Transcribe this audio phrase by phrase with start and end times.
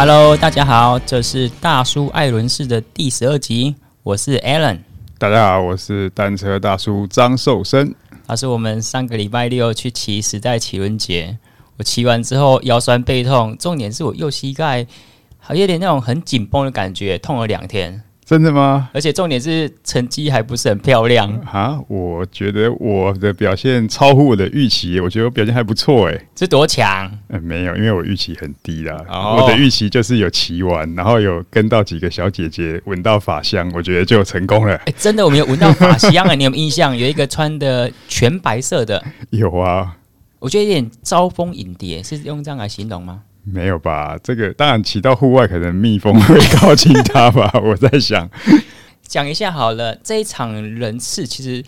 [0.00, 3.74] Hello，大家好，这是大叔艾伦式的第十二集，
[4.04, 4.78] 我是 Alan。
[5.18, 7.92] 大家好，我是单车大叔张寿生。
[8.24, 11.36] 他是我们上个礼拜六去骑时代骑轮节，
[11.78, 14.86] 我骑完之后腰酸背痛，重点是我右膝盖
[15.36, 18.00] 还有点那种很紧绷的感觉，痛了两天。
[18.28, 18.90] 真的吗？
[18.92, 21.80] 而且重点是成绩还不是很漂亮啊！
[21.88, 26.26] 我觉得我的表现超乎我的预期，我觉得我表现还不错哎。
[26.36, 27.10] 是多强？
[27.28, 29.02] 嗯，没有，因为我预期很低啦。
[29.08, 29.40] Oh.
[29.40, 34.74] 我的预期就是有骑完，然后有跟到几个小姐姐，闻到法香，我觉得就成功了。
[34.74, 36.34] 哎、欸，真的，我们有闻到法香啊！
[36.36, 36.94] 你有印象？
[36.94, 39.96] 有一个穿的全白色的，有啊。
[40.38, 43.22] 我觉得有点招蜂引蝶，是用这样来形容吗？
[43.44, 44.18] 没有吧？
[44.22, 47.50] 这个当然骑到户外，可能蜜蜂会靠近它吧。
[47.64, 48.28] 我在想，
[49.02, 49.94] 讲一下好了。
[50.04, 51.64] 这一场人次其实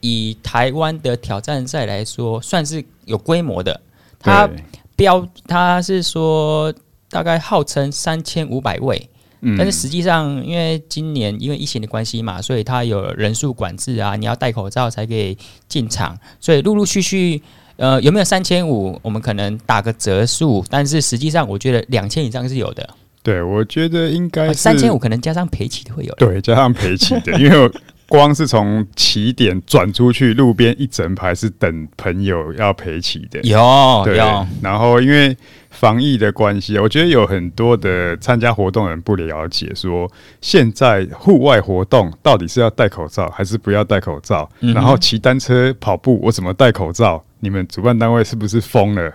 [0.00, 3.80] 以台湾的挑战赛来说，算是有规模的。
[4.18, 4.48] 它
[4.96, 6.74] 标它是说
[7.08, 9.08] 大概号称三千五百位，
[9.42, 17.40] 嗯，但是实际上因为今年因为疫情的关系嘛，所以它有人数管制啊，你要戴口罩才可以进场，所以陆陆续续。
[17.80, 19.00] 呃，有没有三千五？
[19.00, 22.86] 我们可能打个折数，但是实际上我觉得两千以上是有的。
[23.22, 26.14] 对，我觉得应该三千五可能加上赔起的会有。
[26.16, 27.70] 对，加上赔起的，因为
[28.06, 33.40] 光是从起点转出去，路边一整排是等朋友要陪起的。
[33.44, 34.46] 有，对有。
[34.60, 35.34] 然后因为
[35.70, 40.10] 防疫的关系，我觉得有很多的参加活动的人不了解，说
[40.42, 44.46] 现在户外活动到底是要戴口罩还是不要戴口罩？
[44.60, 47.24] 嗯、然后骑单车、跑步，我怎么戴口罩？
[47.40, 49.12] 你们主办单位是不是疯了？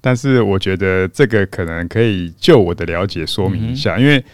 [0.00, 4.24] 但是我觉得这个可能可以就我的了解说明一下，嗯、因为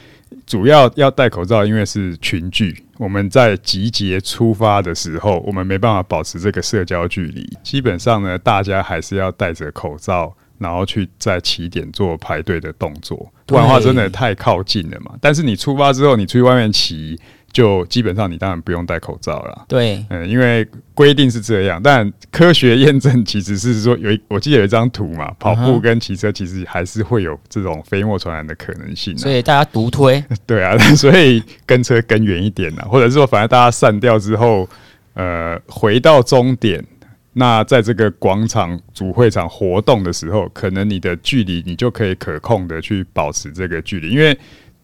[0.46, 7.44] 主要要戴口罩，因为是群聚，我们在集结出发的时候，我们没办法保持这个社交距离。
[7.62, 15.12] 基本上呢，大家还是要戴着口罩，然后去在起点做排队的动作，不然的话真的太靠近了嘛。
[15.20, 17.18] 但是你出发之后，你出去外面骑。
[17.56, 20.62] 就基本上你当然不用戴口罩了，对，嗯，因为
[20.92, 34.68] 规定是这样，但科学验证其实是说有一，我记得有一张图嘛，跑步跟骑车其实还是会有这种飞沫传染的可能性，所以大家独推， 对啊， 所以跟车跟远一点啊，或者是说反正大家散掉之后，
[35.14, 36.84] 呃，回到终点，
[37.32, 44.38] 那在这个广场主会场活动的时候，可能你的距离你就可以可控的去保持这个距离，因为。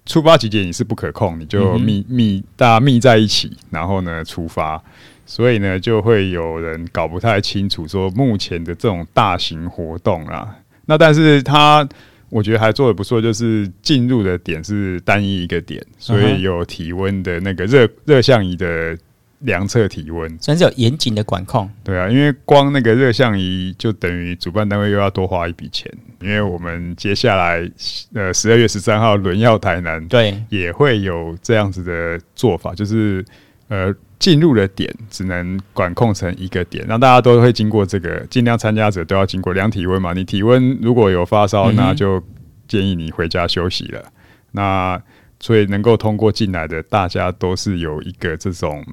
[0.05, 4.83] 出发集结你是不可控，你就密密大家密在一起，然后呢出发，
[5.25, 11.89] 所以呢就会有人搞不太清楚说目前的这种大型活动啊，那但是他
[12.29, 18.97] 我觉得还做的不错，就是进入的点是单一一个点，所以有体温的那个热热像仪的。
[19.43, 21.69] 量测体温，算是有严谨的管控。
[21.85, 25.93] 对啊，因为光那个热像仪就等于主办单位又要多花一笔钱。
[26.21, 27.69] 因为我们接下来
[28.15, 33.25] 呃十二月十三号轮要台南，对，也会有这样子的做法，就是
[33.67, 40.13] 呃进入的点只能管控成一个点，让大家都会经过这个，尽量参加者都要经过量体温嘛。
[40.13, 42.23] 你体温如果有发烧，那就
[42.69, 44.01] 建议你回家休息了。
[44.01, 44.13] 嗯、
[44.53, 45.03] 那
[45.41, 48.85] 所以能够通过进来的，大家都是有一个这种。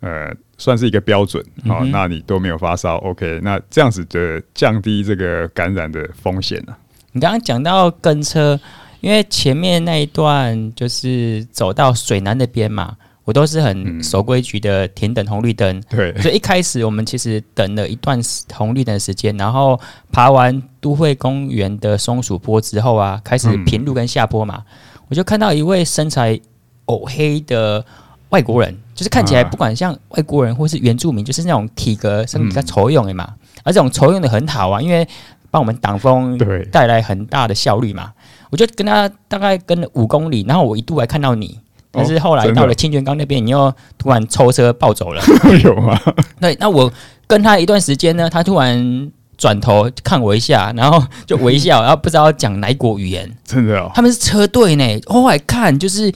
[0.00, 6.78] 呃，算是一个标准，好、嗯哦，那你都没有发烧，OK，那这样子的降低这个感染的风险呢、啊？
[7.12, 8.60] 你刚刚讲到跟车，
[9.00, 18.20] 因为前面那一段就是走到水南那边嘛，我都是很守规矩的停等红绿灯、嗯，对，所以一开始我们其实等了一段
[18.52, 19.80] 红绿灯的时间，然后
[20.12, 26.38] 爬完都会公园的松鼠坡之后啊，开始平路跟下坡嘛，嗯、我就看到一位身材
[26.84, 27.82] 黝黑的。
[28.30, 35.06] 外国人就是看起来不管像外国人或是原住民，就是那种体格身体比较粗勇的嘛，而这种粗勇的很好啊，因为
[35.50, 38.12] 帮我们挡风，对，带来很大的效率嘛。
[38.50, 41.58] 我就跟他大概跟了五公里，然后我一度还看到你，
[41.90, 45.22] 但是后来到了清泉岗那边，你又突然抽车暴走了，
[45.62, 45.98] 有吗？
[46.40, 46.92] 对，那我
[47.26, 56.12] 跟他一段时间呢，他突然转头看我一下，然后就微笑，然后不知道讲哪国语言， 真的哦，他们是车队呢，后来看就是。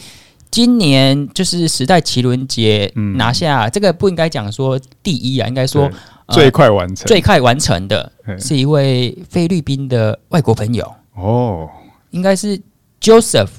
[0.50, 5.88] 今年就是时代奇轮节拿下、嗯、这个不应该讲说第一啊，应该说
[6.28, 11.70] 最快完成、呃、最快完成的是一位菲律宾的外国朋友哦，
[12.10, 12.60] 应该是
[13.00, 13.50] Joseph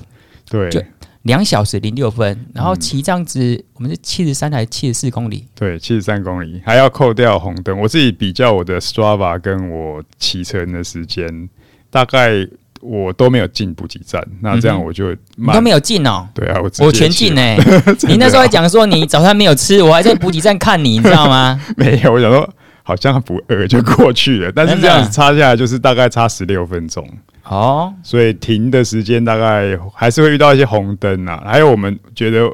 [0.50, 0.84] 对，就
[1.22, 5.48] 两小时零六分，然后骑这样子，我们是七十三还是七十四公里？
[5.56, 7.80] 对，七十三公里还要扣掉红灯。
[7.80, 11.50] 我自己比较我的 Strava 跟我骑车的时间
[11.90, 12.48] 大概。
[12.82, 16.28] 我都没有进补给站，那这样我就你都没有进哦。
[16.34, 17.42] 对啊，我我全进呢。
[18.08, 21.60] 你那时候还讲说你早餐没有吃，我还在补给站看你，你知道吗？
[21.78, 22.48] 没有，我想说
[22.84, 27.08] 好像不饿就过去了， 但是这样子差下来就是大概差十六分钟。
[27.44, 31.44] 哦，所以停的时间大概还是会遇到一些红灯啊。
[31.46, 32.50] 还有我们觉得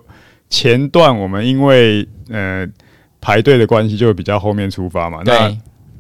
[0.50, 2.68] 前段我们因为呃
[3.22, 5.24] 排队的关系，就比较后面出发嘛。
[5.24, 5.38] 对。
[5.38, 5.58] 那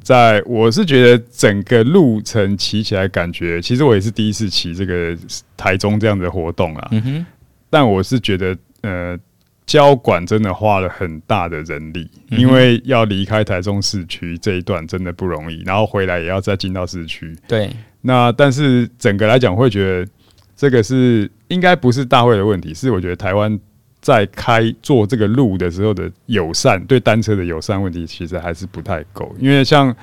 [0.07, 5.17] 在我是觉得整个路程骑起来感觉，其实我也是第一次骑这个
[5.57, 6.87] 台中这样的活动啊。
[6.91, 7.25] 嗯哼。
[7.69, 9.19] 但我是觉得呃。
[9.65, 17.35] 交管真的花了很大的人力，因为要离开台中市区这一段真的不容易，然后回来也要再进到市区。
[17.49, 17.69] 对，
[17.99, 20.09] 那但是整个来讲，会觉得
[20.55, 23.59] 这个是应该不是大会的问题，是我觉得台湾
[24.07, 29.35] 在开做这个路的时候的友善，对单车的友善问题，其实还是不太够。
[29.37, 29.93] 因为像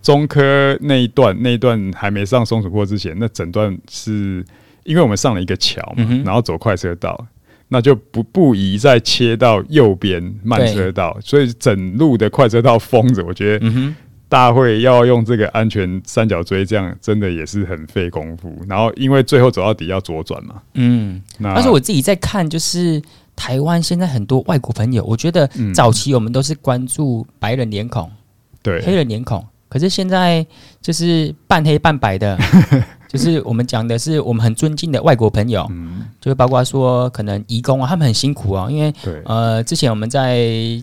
[0.00, 4.42] 中科那一段，那一段还没上松鼠坡之前，那整段是
[4.84, 7.26] 因为我们上了一个桥嘛，然后走快车道。
[7.72, 13.22] 那就不不宜再切到右边慢车道，所以整路的快车道封着。
[13.24, 13.94] 我觉得
[14.28, 18.60] 大会要用这个安全三角锥，这样真的也是很费功夫。
[18.68, 23.02] 然后因为最后走到底要左转嘛，嗯，那但是我自己在看，就是
[23.40, 28.10] 台湾现在很多外国朋友，我觉得早期我们都是关注白人脸孔，
[28.62, 30.46] 对，黑人脸孔，可是现在
[30.82, 32.38] 就是半黑半白的。
[33.08, 38.94] 就是我们讲的是我们很尊敬的外国朋友，嗯，就是包括说可能移工啊，他们很辛苦啊，因为
[39.24, 40.36] 呃，之前我们在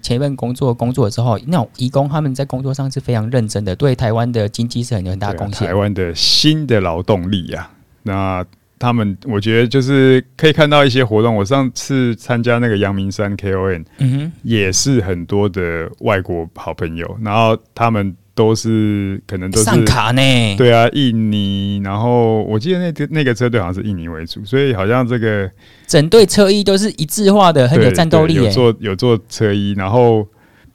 [0.03, 5.65] 前一份工作工作之后，那种移工他们在工作上是非常认真的，对台湾的经济是很有很大贡献。
[5.65, 7.71] 台湾的新的劳动力啊，
[8.03, 8.45] 那
[8.79, 11.35] 他们我觉得就是可以看到一些活动。
[11.35, 18.15] 我上次参加那个阳明山 KON，嗯哼，也是很多的外国好朋友，然后他们。
[18.37, 20.21] 都是可能都是上卡呢，
[20.57, 25.49] 对啊，印尼，然后我记得那个那个车队好像是印尼为主，所以好像这个
[25.87, 28.35] 整队车衣都是一致化的，很有战斗力。
[28.35, 30.23] 有做有做车衣，然后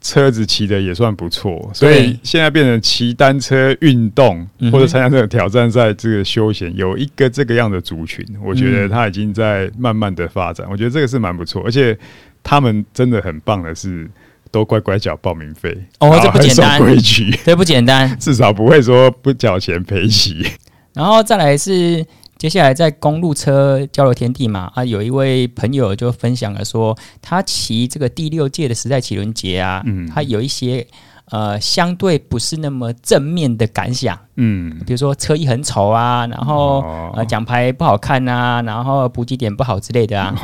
[0.03, 11.97] 车子骑的也算不错，所以现在变成骑单车运动或者参加这个挑战赛，这个休闲有一个这个样的族群，我觉得他已经在慢慢的发展，我觉得这个是蛮不错，而且
[12.43, 14.07] 他们真的很棒的是。
[14.51, 20.45] 都乖乖缴报名费哦，这不简单，规矩，这不简单，至少不会说不缴钱赔骑。
[20.93, 22.05] 然后再来是
[22.37, 30.85] 接下来在公路车交流天地嘛啊，有一位朋友就分享了说，他骑这个第六届的时代骑轮节啊，嗯，他有一些。
[31.31, 40.35] 呃，相对不是那么正面的感想，嗯，比如说车衣很丑啊，然后、哦、呃奖牌不好看啊，然后补给点不好之类的啊，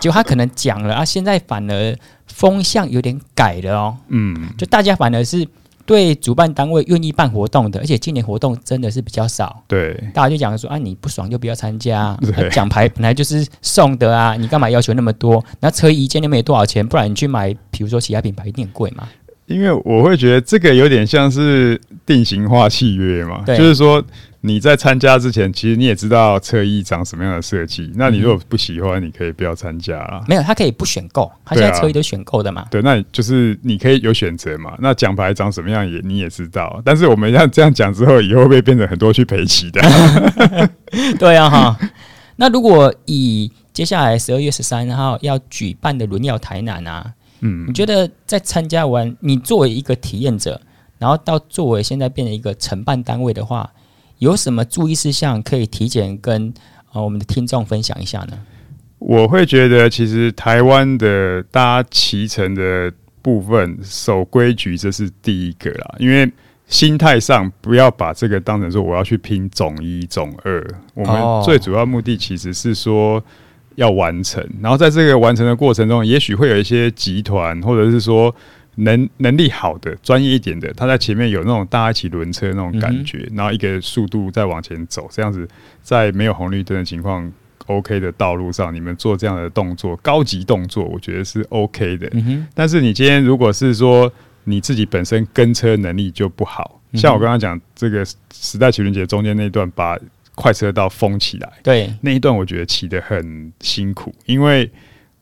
[0.00, 1.94] 就、哦、他可能讲了啊，现在反而
[2.28, 5.46] 风向有点改了哦，嗯，就大家反而是
[5.88, 12.14] 对主办单位愿意办活动的，而且今年活动真的是比较少，对，大家就讲说啊，你不爽就不要参加，
[12.52, 15.42] 奖牌本来就是送的啊，你干嘛要求那么多？
[15.60, 19.08] 那车衣一件又没多少钱，不然你去买，比如说其他品牌一定很贵嘛。
[19.46, 24.04] 因为我会觉得这个有点像是定型化契约嘛，就是说
[24.40, 27.90] 你在参加之前，其实你也知道车衣长什么样的设计。
[27.96, 30.22] 那你如果不喜欢，你可以不要参加啊。
[30.28, 32.66] 没有，他可以不选购，他现在车衣都选购的嘛。
[32.70, 34.76] 对，那就是你可以有选择嘛。
[34.78, 36.80] 那奖牌长什么样也你也知道。
[36.84, 39.80] 但是我们要这样讲之后，以后会变成很多去赔骑的？
[41.18, 41.78] 对啊，哈。
[42.36, 47.14] 那如果以接下来十二月十三号要举办的轮耀台南啊。
[47.40, 50.60] 嗯，你觉得在参加完，你作为一个体验者，
[50.98, 53.70] 然后到作为现在变成一个承办单位的话，
[54.18, 56.52] 有什么注意事项可以提前跟
[56.92, 58.38] 呃我们的听众分享一下呢？
[58.98, 65.94] 我会觉得，其实台湾的大家骑乘的部分守规矩，这是第一个啦。
[65.98, 66.30] 因为
[66.66, 73.22] 心态上不要把这个当成说我要去拼总一、总二，我们最主要目的其实是说。
[73.78, 78.34] 要完成，然后在这个完成的过程中，也许会有一些集团，或者是说
[78.78, 85.48] 能能力好的、专业一点的，他在前面有那种大家一起轮车那种感觉，嗯、然后一个速度再往前走，这样子
[85.82, 87.30] 在没有红绿灯的情况
[87.66, 92.08] OK 的道路上，你们做这样的动作，高级动作，我觉得是 OK 的。
[92.12, 94.12] 嗯、但是你今天如果是说
[94.44, 99.98] 你自己本身跟车能力就不好，像我刚刚讲这个时代情人节中间那段把。
[100.40, 104.70] 快车道封起来，对那一段我觉得骑得很辛苦，因为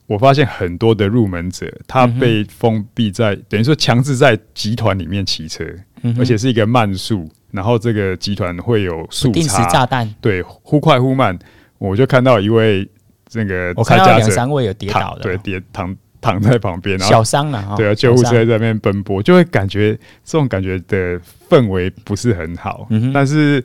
[0.06, 5.64] 我发现很多的入门者他被封闭在，嗯、等于说强制在集团里面骑车，
[6.02, 11.36] 嗯、而且是一个慢速，然后这个集团会有速定时炸弹，对，忽快忽慢。
[11.78, 12.88] 我就看到一位
[13.32, 19.92] 那个我看到两三位有跌倒的，对，跌躺躺在旁边，小伤了，对啊，救护车在那边奔波，就会感觉
[20.24, 23.64] 这种感觉的氛围不是很好，嗯、但是。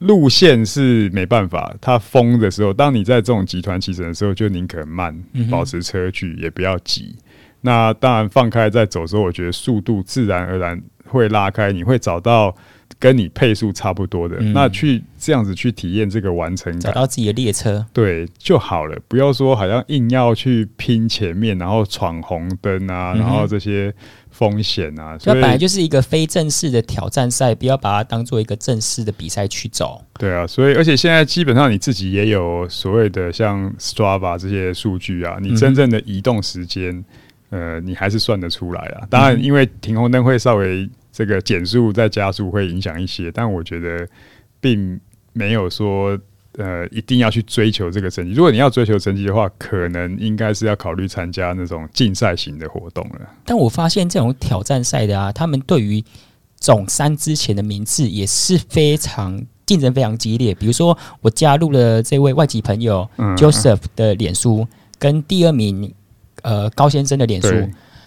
[0.00, 5.16] 路线是没办法，它封的时候，当你在这种集团骑乘的时候，就宁可慢，
[5.50, 7.14] 保持车距，也不要急。
[7.16, 7.22] 嗯、
[7.62, 12.54] 那当然放开再走的时候，我觉得速度自然而然会拉开，你会找到
[12.98, 18.96] 跟你配速差不多的，嗯、那去这样子去体验这个完成感，找到自己的列车，对就好了。
[19.08, 23.92] 不要说好像硬要去拼前面，然后闯红灯啊，嗯、然后这些
[24.38, 30.00] 风险啊，所以本来就是一个非正式的挑战赛，不要把它当做一个正式的比赛去走。
[30.18, 37.04] 对啊，所以而且现在基本上你自己也有所谓的像 Strava 这些数据啊，你真正的移动时间，
[37.50, 39.06] 嗯、呃，你还是算得出来啊。
[39.10, 40.88] 当然，因为停红灯会稍微。
[41.10, 44.06] 这个减速再加速会影响一些，但我觉得
[44.60, 45.00] 并
[45.32, 46.16] 没有说
[46.56, 48.32] 呃一定要去追求这个成绩。
[48.32, 53.20] 如果你要追求成绩的话，可能应该是要考虑参加那种竞赛型的活动了。
[53.44, 56.02] 但我发现这种挑战赛的啊，他们对于
[56.58, 60.54] 总三之前的名次也是非常竞争非常激烈。
[60.54, 65.92] 比如说，我加入了这位外籍朋友 Joseph 的脸书，嗯、跟第二名
[66.42, 67.48] 呃高先生的脸书，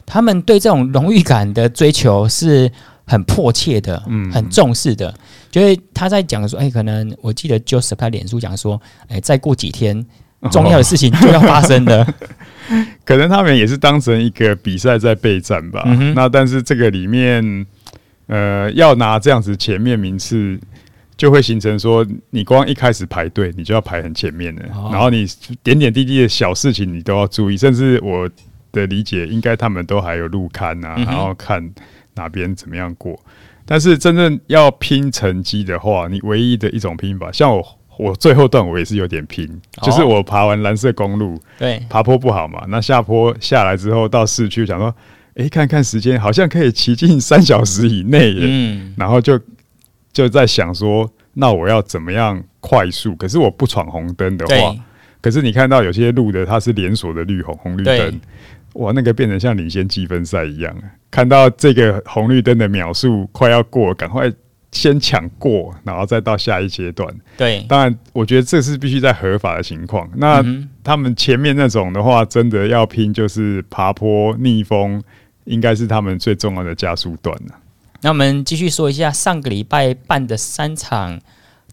[0.05, 2.71] 他们对这种荣誉感的追求是。
[3.03, 5.13] 很迫切的，嗯，很重视的，
[5.51, 10.03] 就是他在讲说，哎、欸，可能我记得 Joseph 他脸书讲说，哎、欸，再过几天，
[10.49, 15.83] 重要的事情就要发生了，哦、 可能他们也是当成一个比赛在备战吧。
[15.85, 17.65] 嗯、那但是这个里面，
[18.27, 20.57] 呃，要拿这样子前面名次，
[21.17, 25.27] 就会形成说，你光一开始排队，你就要排很前面的，哦、然后你
[25.61, 28.29] 点点滴滴的小事情你都要注意，甚至我
[28.71, 31.69] 的理解，应该他们都还有录看啊，嗯、然后看。
[32.13, 33.17] 哪边怎么样过？
[33.65, 37.65] 但是真正要拼成绩的话，你唯一的一种拼法，像我，
[37.97, 44.93] 我最后段我也是有点拼，哦、就是我爬完蓝色公路，对，爬坡不好嘛，那下坡下来之后到市区，想说，
[45.35, 49.39] 哎、欸，看看时间，好像可以骑进三小时以内耶，嗯，然后就
[50.11, 53.15] 就在想说，那我要怎么样快速？
[53.15, 54.75] 可是我不闯红灯的话，
[55.21, 58.19] 可是你看到有些路的它是连锁的绿红红绿灯。
[58.73, 60.75] 哇，那个变成像领先积分赛一样，
[61.09, 64.31] 看到这个红绿灯的秒数快要过，赶快
[64.71, 67.13] 先抢过，然后再到下一阶段。
[67.35, 70.09] 对，当然，我觉得这是必须在合法的情况。
[70.15, 70.41] 那
[70.83, 75.03] 他们前面那种的话，真的要拼，就是爬坡逆风，
[75.43, 77.55] 应该是他们最重要的加速段了。
[78.01, 81.19] 那我们继续说一下上个礼拜办的三场。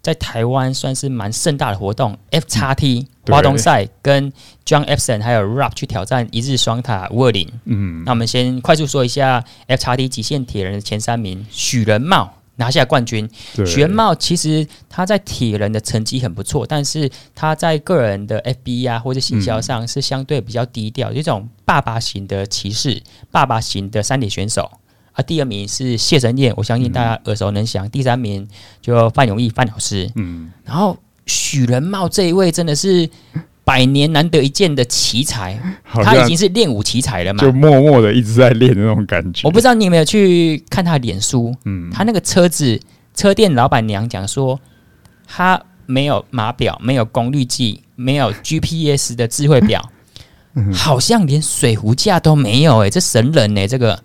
[0.01, 4.33] 在台湾算是蛮盛大的活动，F 叉 T 花东赛跟
[4.65, 7.49] John Epson 还有 Rap 去挑战一日双塔五二零。
[7.65, 13.29] 嗯，那我们先快速说一下 F 叉 T 极限铁人的前三名，许仁茂拿下冠军。
[13.67, 24.71] 许仁茂其实他在铁人的成绩很不错，但是他在个人的 FB 啊或者行销上是相对比较低调，这种爸爸型的骑士，爸爸型的山铁选手。
[25.19, 27.85] 啊，第二名是谢神燕，我相信大家耳熟能详。
[27.85, 28.47] 嗯、第三名
[28.81, 30.97] 就范永义范老师，嗯，然后
[31.27, 33.11] 许仁茂这一位真的是
[33.65, 39.41] 百年难得一见的奇才，他已经是练武奇才了嘛，就默默的一直在练的那种感觉。
[39.43, 42.81] 我不知道你有没有去看他的脸书，嗯，他那个车子
[43.13, 44.61] 车店老板娘讲说，
[45.27, 49.91] 他没有码表，没有功率计，没有 GPS 的智慧表，
[50.55, 54.01] 嗯、好像连水壶架都没有、欸，哎，这神人呢、欸，这个。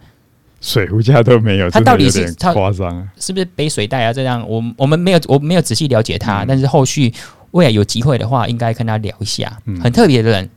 [0.63, 3.05] 水壶架都没有，他到底是夸张？
[3.19, 4.13] 是不是背水袋啊？
[4.13, 7.13] 这样，我我们没有，我没有仔细了解他，嗯、但是后续
[7.51, 9.55] 未来有机会的话，应该跟他聊一下。
[9.65, 10.49] 嗯、很特别的人，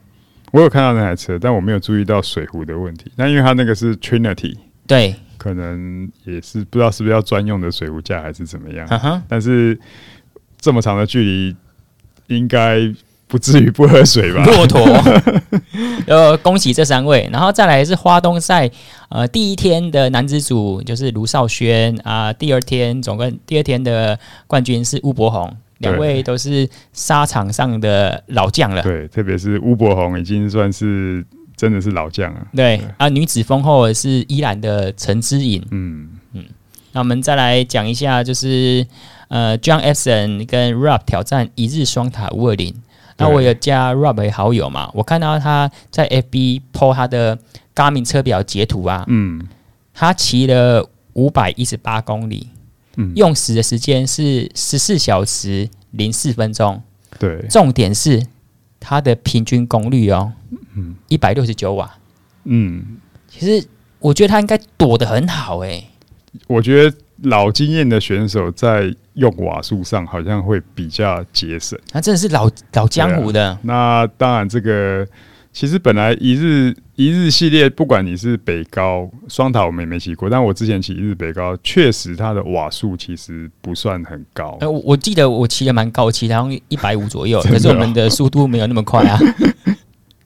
[0.51, 3.11] 我有看到那台车，但我没有注意到水壶的问题。
[3.17, 4.55] 那因为他那个是 Trinity，
[4.87, 9.21] 对，可能也是不知道是不是要专用的水壶架还是怎么样。
[9.27, 9.77] 但是
[10.61, 11.55] 这么长的距离，
[12.27, 12.93] 应该。
[13.27, 14.43] 不至于不喝水吧？
[14.45, 14.79] 骆驼，
[16.07, 18.69] 呃，恭喜这三位，然后再来是花东赛，
[19.09, 24.17] 呃，第一天的男子组就是卢少轩啊，第二天总共第二天的
[24.47, 28.81] 冠军是巫伯宏，两位都是沙场上的老将了。
[28.81, 31.25] 对，特别是巫伯宏已经算是
[31.57, 32.47] 真的是老将了。
[32.55, 35.61] 对，对啊，女子封后是依然的陈之颖。
[35.71, 36.45] 嗯嗯，
[36.93, 38.87] 那我们再来讲一下，就是
[39.27, 42.73] 呃，John Epson 跟 Rob 挑战一日双塔五二零。
[43.17, 44.89] 那我有加 Rob 为好友嘛？
[44.93, 47.37] 我看到他在 FB po 他的
[47.75, 49.47] Garmin 车表截图啊，嗯，
[49.93, 52.49] 他骑了五百一十八公里，
[52.95, 56.81] 嗯，用时的时间是十四小时零四分钟，
[57.17, 58.25] 对，重点是
[58.79, 60.31] 他的平均功率哦，
[60.75, 61.97] 嗯，一百六十九瓦，
[62.43, 62.97] 嗯，
[63.27, 63.67] 其实
[63.99, 65.89] 我觉得他应该躲得很好哎、欸，
[66.47, 66.97] 我觉得。
[67.23, 73.49] 老经验的选手在用瓦数上好像会比较节省，他真的是老老江湖的。
[73.49, 75.07] 啊、那当然，这个
[75.51, 80.29] 其实本来一日一日系列，不管你是北高双塔，我们也没骑过。
[80.29, 84.55] 但我之前骑一日北高，确实它的瓦数其实不算很高。
[84.61, 89.17] 呃，我记得我骑的蛮高，骑好像一百五左右， 可是我们的速度没有那么快啊。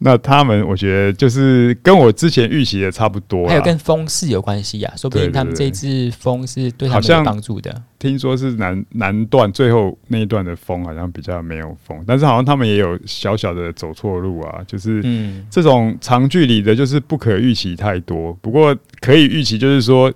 [0.04, 7.84] 那他们我觉得就是跟我之前预期的差不多，还有跟风势有关系呀，说不定他们这支风是对他们有帮助的。
[8.00, 18.34] 听说是南南段最后那一段的风好像比较没有风，但是好像他们也有小小的走错路啊，就是嗯，这种长距离的，就是不可预期太多。
[18.42, 20.12] 不过可以预期，就是说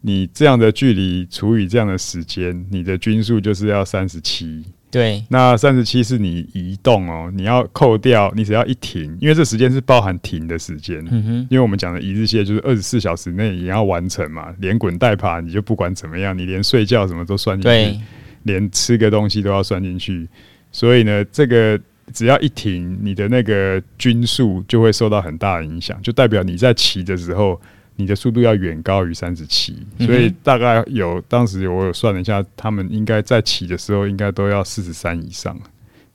[0.00, 4.64] 你这样的距离除以这样的时间，你的均速就是要三十七。
[4.90, 10.98] 对，那三十七是你移动哦，你要扣掉，你只要一停，因为这时间是包含停的时间。
[11.10, 18.00] 嗯哼，因为我们讲的一日线就是二十四小时内也要完成嘛，连滚带爬，你就不管怎么样，你连睡觉什么都算进去，
[18.44, 20.28] 连吃个东西都要算进去。
[20.72, 21.78] 所以呢，这个
[22.12, 27.60] 只要一停，你的那个均速就会受到很大的影响，就代表你在骑的时候。
[28.00, 35.58] 你的速度要远高于三十七，所以大概有当时我有算了一下，他们应该在骑的时候应该都要四十三以上，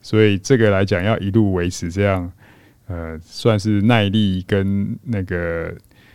[0.00, 2.32] 所以这个来讲要一路维持这样，
[2.86, 5.74] 呃，算是耐力跟那个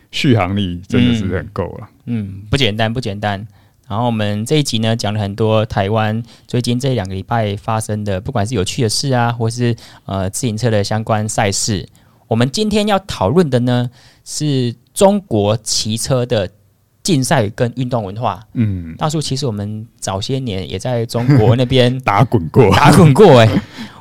[0.10, 1.88] 续航力真的是很够了。
[2.06, 3.48] 嗯，不简单，不简单。
[3.88, 11.88] 然后我们这一集呢讲了很多台湾最近这两个礼拜发生的，不管是有趣的事啊，或是呃自行车的相关赛事。
[12.30, 13.90] 我们今天要讨论的呢
[14.24, 14.74] 是。
[14.92, 16.50] 中国骑车的
[17.02, 23.40] 竞赛跟运动文化，嗯，大叔，其实我们早些年也在中国那边 打滚过，打滚过。
[23.40, 23.48] 哎，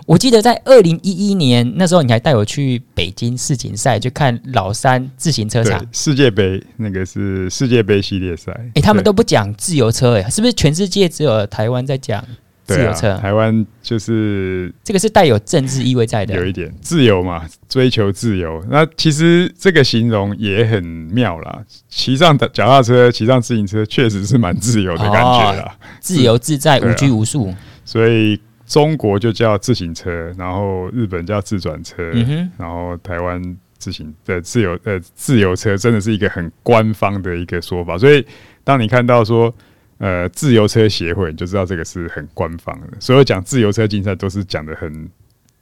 [0.06, 8.50] 我记得在二零一一年那时候，你还带我去北京世锦赛，去看老三自行车场世界杯，那个是世界杯系列赛。
[8.50, 12.24] 哎、欸，他们都不讲自由车，哎，是不是全世界只有台湾在讲？
[12.68, 18.62] 自由车，啊、台湾就是这个是带有政治意味在的，有一点自由嘛，追求自由。
[18.68, 27.54] 那其实这个形容也很妙啦，骑上脚踏车，骑上自行车，确实是蛮自由的感觉啦，哦、自由自在，无拘无束。
[27.86, 33.42] 所以中国就叫自行车，然后日本叫自转车，嗯、哼然后台湾
[33.78, 37.96] 自行的自由呃自由车，真的是一个很官方的一个说法。
[37.96, 38.22] 所以
[38.62, 39.54] 当你看到说。
[39.98, 42.86] 呃，自由车协会你就知道这个是很官方的。
[43.00, 45.10] 所有讲自由车竞赛都是讲的很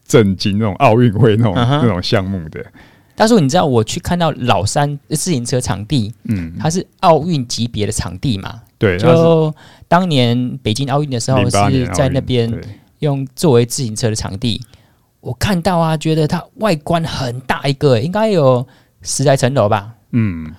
[0.04, 1.80] 震惊，那种奥运会那种、uh huh.
[1.82, 2.62] 那种项目的。
[3.14, 8.60] 但是你知道我去看到老山自行车场地，嗯，它是奥运级别的场地嘛？
[8.76, 9.54] 对，就
[9.88, 12.52] 当年北京奥运的时候是在那边
[12.98, 14.60] 用作为自行车的场地。
[15.20, 18.68] 我看到啊，觉得它外观很大一个，应该有
[19.00, 19.94] 十来层楼吧？
[20.10, 20.52] 嗯，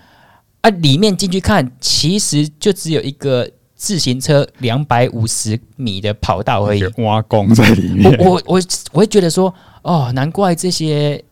[0.61, 3.47] 啊，里面进去看，其实就只有一个。
[3.77, 8.11] 自行车两百五十米的跑道而已，挖工在里面。
[8.19, 8.61] 我我我
[8.91, 11.23] 我会觉得说，哦，难怪这些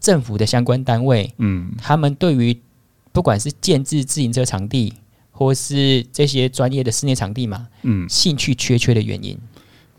[0.00, 2.60] 政府的相关单位，嗯，他们对于
[3.12, 4.92] 不管是建制自行车场地，
[5.30, 9.38] 或是这些专业的室内场地嘛，嗯，兴趣缺缺的原因。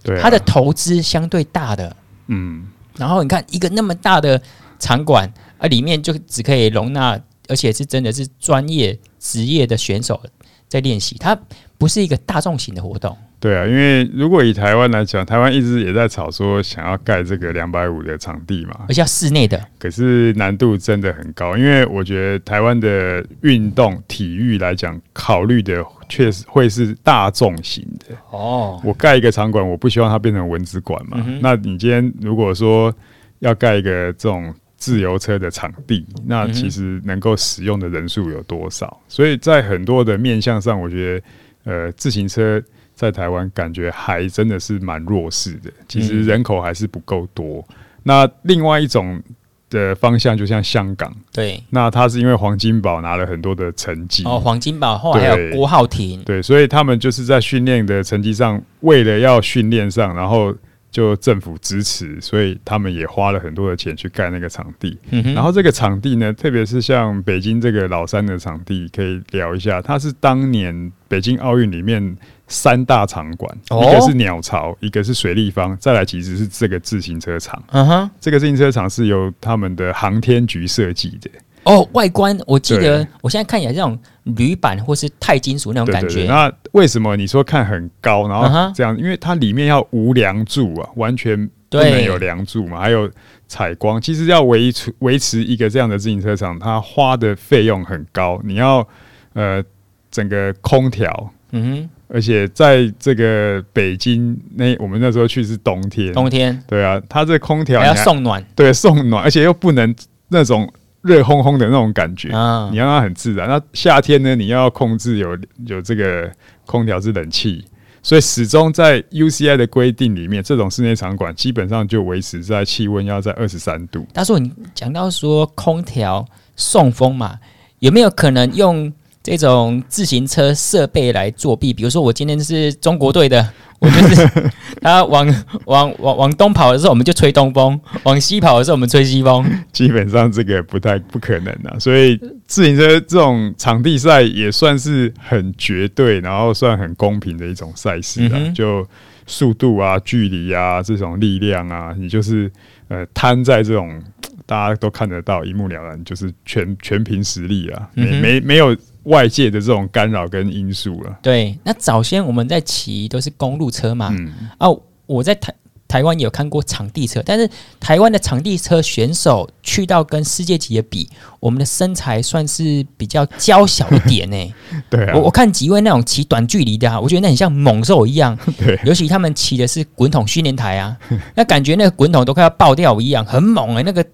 [0.04, 1.96] 对，它的投资相对大的，
[2.28, 4.42] 嗯，然后你看一个那么大的
[4.78, 10.22] 场馆，啊，里面就只可以容纳，而且是真的是专业职业的选手
[10.68, 11.40] 在练习，它。
[11.78, 28.82] 不是一个大众型的活动，对啊，因为如果以台湾来讲，台湾一直也在吵说想要盖这个两百五的场地嘛，而且要室内的，可是难度真的很高，因为我觉得台湾的运动体育来讲，考虑的确实会是大众型的哦。
[28.84, 31.24] 我盖一个场馆，我不希望它变成蚊子馆嘛。
[31.28, 32.92] 嗯、那你今天如果说
[33.38, 39.00] 要盖一个这种自由车的场地，那其实能够使用的人数有多少？
[39.08, 41.26] 所以在很多的面向上，我觉得。
[41.68, 42.64] 呃，自行车
[42.96, 47.64] 在台湾感觉还真的是蛮弱势的，其实人口还是不够多。
[47.70, 49.22] 嗯、那另外一种
[49.70, 60.56] 的方向，就像香港，对，那他是因为黄金宝拿了很多的成绩哦，黄金宝后来还有郭浩庭，对，所以他们就是在训练的成绩上，为了要训练上，然后。
[60.98, 64.98] 就政府支持，所以他们也花了很多的钱去盖那个场地。
[65.12, 69.80] 嗯、然后这个场地呢，特别是像北京这个老三的场地，可以聊一下。
[69.80, 77.62] 它是当年北京奥运里面三大场馆，哦、一个是鸟巢，一个是水立方，再来其实是这个自行车场。
[77.74, 81.30] 嗯哼，这个自行车场是由他们的航天局设计的。
[81.66, 83.96] 哦，外观我记得，我现在看起来这种
[84.36, 86.26] 铝板或是钛金属那种感觉。
[86.26, 89.00] 那为什么你说看很高，然后这样？Uh.
[89.00, 93.10] 因为它里面要无梁柱啊，完全不能有梁柱嘛，还有
[93.48, 94.02] 采光。
[94.02, 98.42] 其实要维持维持一个这样的自行车厂，它花的费用很高。
[98.44, 98.88] 你要
[99.34, 99.64] 呃
[100.12, 109.96] 整个空调，嗯哼，而且在这个北京那我们那时候去是冬天，冬天对啊，它这空调还要送暖，对，送暖，而且又不能
[110.28, 110.72] 那种。
[111.08, 113.48] 热烘烘的那种感觉，啊、你让它很自然。
[113.48, 116.30] 那夏天呢，你要控制有有这个
[116.66, 117.64] 空调是冷气，
[118.04, 124.06] 所以始终在 UCI 的规定里面，这种室内场馆基本上就维持在气温要在二十三度。
[124.14, 126.24] 大叔，你讲到说空调
[126.56, 127.40] 送风嘛，
[127.80, 128.92] 有没有可能用
[129.24, 131.74] 这种自行车设备来作弊？
[131.74, 133.50] 比如说，我今天是中国队的。
[133.80, 134.28] 我就是
[134.82, 135.28] 他往
[135.66, 139.46] 往往往东跑的时候，我们就吹东风；往西跑的时候，我们吹西风。
[139.72, 148.32] 基本上这个不太不可能的，所以自行车这种场地赛也算是很绝对，然后算很公平的一种赛事啊。
[148.34, 148.88] 嗯、就
[149.28, 152.52] 速度啊、距离啊、这种力量啊，你就是
[152.88, 154.02] 呃摊在这种
[154.46, 158.76] 大家都看得到、一目了然，就是全全凭实力啊，没、嗯、没没有。
[159.08, 161.18] 外界的这种干扰跟因素了。
[161.22, 164.10] 对，那早先我们在骑都是公路车嘛。
[164.12, 164.32] 嗯。
[164.60, 165.54] 哦、啊，我在台
[165.88, 174.54] 台湾有看过场地车，但是台湾的场地车选手去到跟世界级的比，我们的身材算是比较娇小一点呢、欸。
[174.90, 175.16] 对啊。
[175.16, 178.38] 我我看几位那种骑短距离的，啊，我觉得那很像猛兽一样。
[178.60, 178.78] 对。
[178.84, 180.98] 尤其他们骑的是滚筒训练台啊，
[181.36, 184.06] 那感觉那个滚筒都快要爆掉一样，很猛哎、欸，那个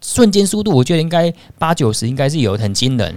[0.00, 3.12] 瞬间速度，我觉得应该八九十应该是有很惊人。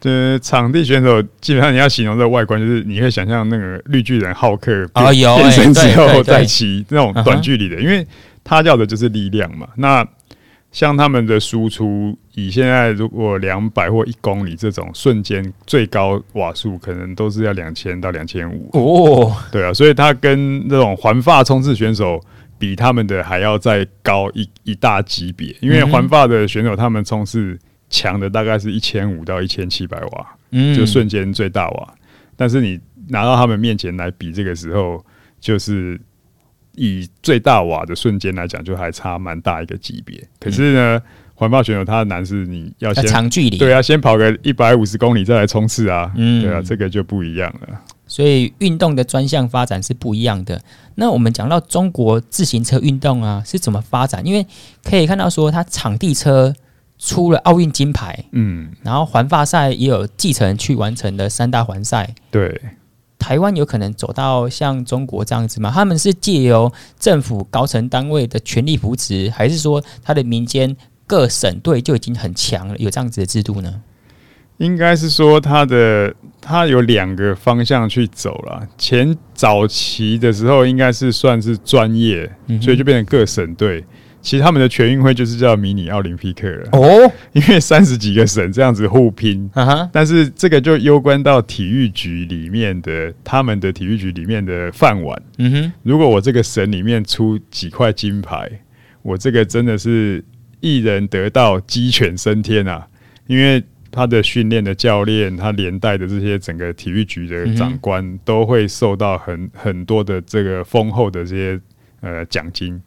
[0.00, 8.06] 这场地选手基本上你要形容这个外观，就是你可以想象那个绿巨人浩克变身之后再骑那种短距离的，因为
[8.42, 9.68] 他要的就是力量嘛。
[9.76, 10.02] 那
[10.72, 19.36] 像他们的输出，以现在如果两百或一公里这种瞬间最高瓦数，可能都是要两千到两千五哦。
[19.52, 22.18] 对啊，所以他跟那种环发冲刺选手
[22.58, 27.58] 比，他们的还要再高一一大级别，因为环法的选手他们冲刺。
[27.90, 31.94] 强的大概是一千五到一千七百瓦，嗯，就瞬间最大瓦。
[32.36, 35.04] 但是你拿到他们面前来比，这个时候
[35.40, 36.00] 就是
[36.76, 40.22] 以最大瓦的瞬间来讲，就还差蛮大一个级别。
[40.38, 41.02] 可是呢，
[41.34, 47.80] 环保选手他的难是你要先长距离，对啊，先跑个一百五十公里再来冲刺啊，嗯，对啊，这个就不一样了。
[48.06, 50.62] 所以运动的专项发展是不一样的。
[50.94, 54.24] 那我们讲到中国自行车运动啊，是怎么发展？
[54.24, 54.46] 因为
[54.84, 56.54] 可以看到说，它场地车。
[57.02, 62.14] 出了奥运金牌，嗯，然后环法赛也有继承去完成的三大环赛。
[62.30, 62.60] 对，
[63.18, 65.72] 台湾有可能走到像中国这样子吗？
[65.74, 73.82] 他们是借由政府高层单位的全力扶持，还是说他的民间各省队就已经很强了，有这样子的制度呢？
[74.58, 78.68] 应该是说他的他有两个方向去走了。
[78.76, 83.82] 前早期的时候，应该是算是专业，嗯，所以就变成各省队。
[84.22, 89.50] 其实他们的全运会就是叫迷你奥林匹克了哦， 因为三十几个省这样子互拼，
[89.92, 95.22] 但是这个就攸关到体育局里面的他们的体育局里面的饭碗。
[95.38, 98.50] 嗯哼，如果我这个省里面出几块金牌，
[99.02, 100.22] 我这个真的是
[100.60, 102.86] 一人得道鸡犬升天啊！
[103.26, 111.60] 因为他的训练的教练，他连带的这些整个体育局的长官都会受到很很多的这个丰厚的这些
[112.02, 112.80] 呃奖金。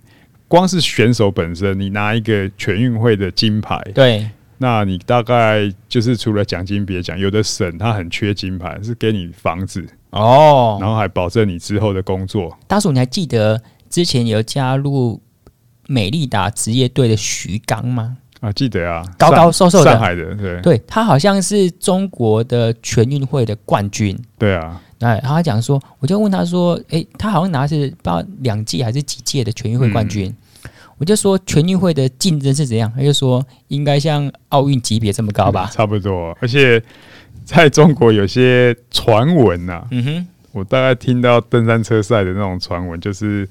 [0.54, 12.56] 光是选手本身，你拿一个全运会的金牌，对，那你大概就是除了奖金别讲，有的省他很缺金牌，是给你房子哦，然后还保证你之后的工作。
[12.68, 15.20] 大叔，你还记得之前有加入
[15.88, 18.16] 美利达职业队的徐刚吗？
[18.40, 24.80] 啊，记得啊，高高瘦瘦的，上海的，对，对他好像是中国的全运会的冠军，对啊。
[25.00, 30.28] 哎，他讲说，我就问他说，哎、欸，他好像拿是不知道两届还是几届的全运会冠军。
[30.30, 30.36] 嗯。
[31.04, 32.90] 我就说全运会的竞争是怎样？
[32.96, 35.70] 他就说应该像奥运级别这么高吧？
[35.74, 36.34] 差不多。
[36.40, 36.82] 而且
[37.44, 43.46] 在中国有些传闻呐，嗯哼，我大概听到登山车赛的那种传闻，就是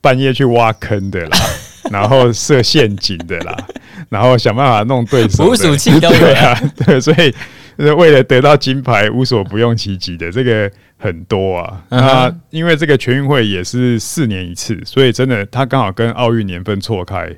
[0.00, 1.36] 半夜去挖坑的啦，
[1.90, 3.56] 然后设陷阱的啦，
[4.08, 7.34] 然后想办法弄对手，捕鼠器都有对啊，对，所以。
[7.76, 10.70] 为了得到金牌，无所不用其极的这个
[11.04, 11.84] 很多啊。
[11.90, 12.34] 那、uh -huh.
[12.48, 17.30] 因为这个全运会也是四年一次，所以真的他刚好跟奥运年份错开，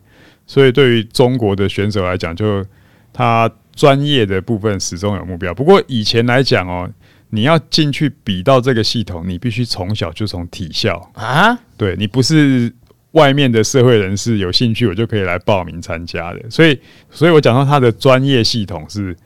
[0.46, 2.64] 所以对于中国的选手来讲，就
[3.12, 5.52] 他专业的部分始终有目标。
[5.52, 6.88] 不过以前来讲哦，
[7.30, 11.58] 你要进去比到这个系统，你必须从小就从体校啊，uh.
[11.76, 12.72] 对你不是
[13.12, 16.40] 外面的社会人士有兴趣，我就可以来报名参加的。
[16.48, 16.78] 所以，
[17.10, 19.16] 所以我讲到他的专业系统是。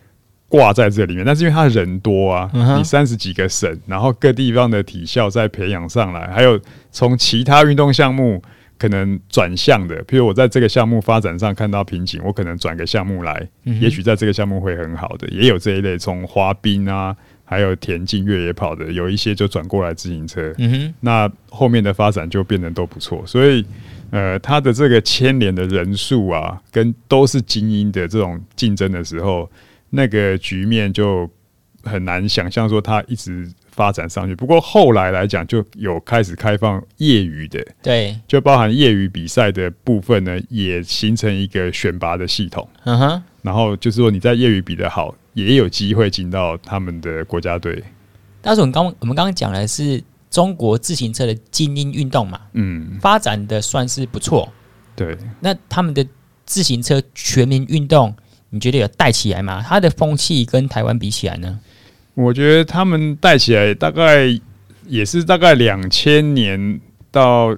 [0.51, 6.61] 挂在这里面，但是因为他人多啊，嗯、你三十几个省，然后各地方的体校再培养上来，还有
[6.91, 8.43] 从其他运动项目
[8.77, 23.65] 可能转向的，譬如我在这个项目发展上看到瓶颈，我可能转个项目来，嗯、也许在这个项目会很好的，也有这一类从滑冰啊，还有田径、越野跑的，有一些就转过来自行车，嗯，那后面的发展就变得都不错，所以
[24.11, 29.49] 呃，他的这个牵连的人数啊，跟都是精英的这种竞争的时候。
[29.91, 31.29] 那个局面就
[31.83, 34.35] 很难想象，说它一直发展上去。
[34.35, 42.69] 不过后来来讲，就有开始开放业余的，对，就包含业余比赛的部分呢，也形成一个选拔的系统。
[42.85, 47.83] 嗯哼，然后就是说你在业余比得好，也有机会进到他们的国家队。
[48.43, 54.51] 但是我们刚我们刚刚讲的是中国自行车的精英运动嘛，嗯，发展的算是不错。
[54.95, 56.07] 对，那他们的
[56.45, 58.15] 自行车全民运动，
[58.51, 59.65] 你觉得有带起来吗？
[59.67, 61.59] 它的风气跟台湾比起来呢？
[62.15, 64.27] 我觉得他们带起来大概
[64.87, 67.57] 也是大概两千年到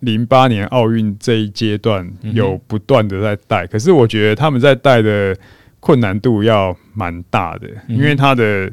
[0.00, 5.36] 零八年奥运这一阶段有不断的在带，可是我觉得他们在带的
[5.80, 8.70] 困难度要蛮大的，因为他的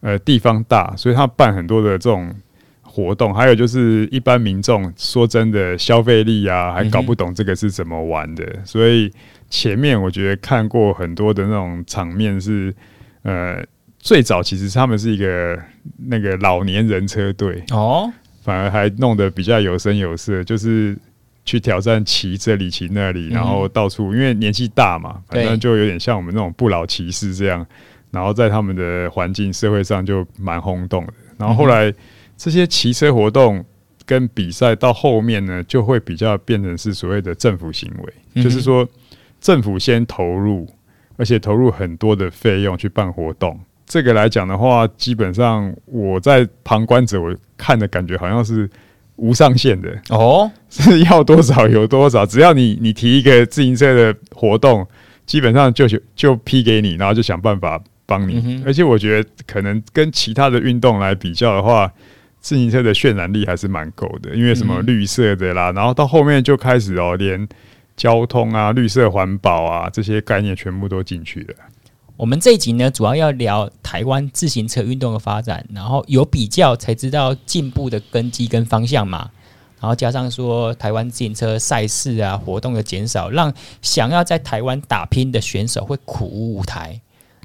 [0.00, 2.34] 呃地方大，所以他办很多的这种
[2.96, 9.12] 活动，还有就是一般民众说真的消费力啊，还搞不懂这个是怎么玩的，所以
[9.50, 12.74] 前面我觉得看过很多的那种场面是
[13.22, 13.62] 呃。
[13.98, 15.60] 最早其实他们是一个
[15.96, 17.60] 那个老年人车队。
[17.72, 18.08] 哦，
[18.44, 20.96] 反而还弄得比较有声有色，就是
[21.44, 27.66] 去挑战骑这里骑那里，然后到处因为年纪大嘛，反正就有点像我们那种不老骑士这样，
[28.12, 31.12] 然后在他们的环境社会上就蛮轰动的。
[31.36, 31.92] 然后后来
[32.36, 33.64] 这些骑车活动
[34.04, 38.86] 跟比赛到后面呢，就会比较变成是所谓的政府行为，就是说
[39.40, 40.68] 政府先投入，
[41.16, 43.58] 而且投入很多的费用去办活动。
[43.86, 48.68] 这个来讲的话，基本上我在旁观者，我看的感觉好像是
[49.14, 49.96] 无上限的。
[50.10, 54.86] 哦，是要多少有多少，只要你你提一个自行车的活动，
[55.24, 58.42] 基本上就就批给你，然后就想办法帮你。
[58.44, 61.92] 嗯、而且我觉得可能跟其他的运动来比较的话，
[62.46, 67.48] 自行车的渲染力还是蛮够的，因为什么绿色的啦，然后到后面就开始哦，连
[67.96, 71.54] 交通啊、绿色环保啊这些概念全部都进去了。
[72.16, 79.28] 我们这一集呢，主要要聊台湾自行车运动的发展，然后有比较才知道进步的根基跟方向嘛。
[79.80, 87.00] 然后加上说台湾自行车赛事啊活动的减少，让想要在台湾打拼的选手会苦无舞台。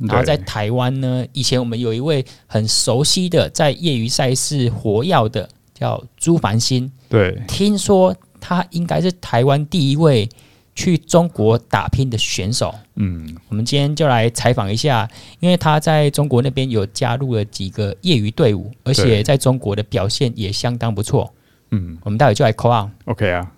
[0.07, 10.27] 然后在台湾呢，以前我们有一位很熟悉的在业余赛事活跃的叫朱凡新，对，听说他应该是台湾第一位。
[10.73, 15.07] 去中国打拼的选手，嗯，我们今天就来采访一下，
[15.41, 21.31] 因为他在中国那边有加入了几个业余队伍，而且在中国的表现也相当不错，
[21.71, 23.51] 嗯，我们待会就来 call out，OK 啊。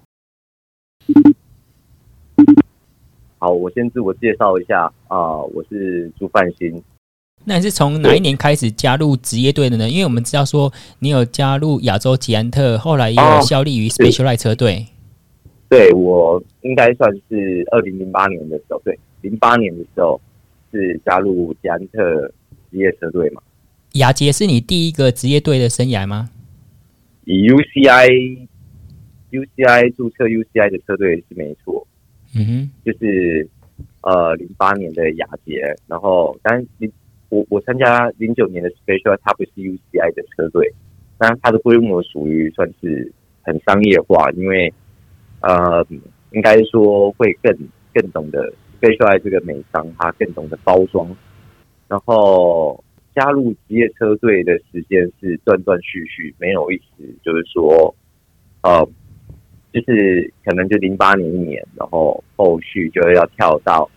[3.43, 6.81] 好，我先自我介绍一下啊、呃，我是朱范新。
[7.43, 9.89] 那你是从哪一年开始加入职业队的呢？
[9.89, 14.85] 因为我们知道说你有加入亚洲捷安特，后来也有效力于 Specialized 车队。
[15.69, 20.21] 对，我应该算是二零零八年的时候，对，零八年的时候
[20.71, 22.25] 是加入捷安特
[22.71, 23.41] 职业车队嘛。
[23.95, 26.29] 雅杰是你第一个职业队的生涯吗？
[27.25, 28.47] 以 UCI
[29.31, 31.85] UCI 注册 UCI 的车队是没错，
[32.35, 33.47] 嗯哼，就是
[34.01, 36.91] 呃零八年的雅捷，然后但零
[37.29, 40.73] 我我参加零九年的 Special，它不是 UCI 的车队，
[41.17, 44.73] 但它的规模属于算是很商业化，因为。
[45.45, 45.85] 呃，
[46.31, 47.53] 应该说会更
[47.93, 51.05] 更懂得飞出来这个美商，他更懂得包装。
[51.89, 52.81] 然后
[53.13, 57.93] 加入职业车队的时间是断断续续，没有一直就是说，
[58.61, 58.87] 呃，
[59.73, 63.89] 就是可能就零八年一年，然后后续就要跳到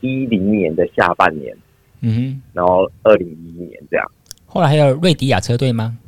[0.00, 1.56] 一零年的下半年，
[2.02, 4.06] 嗯哼，然后二零一一年这样。
[4.44, 5.98] 后来还有瑞迪亚车队吗？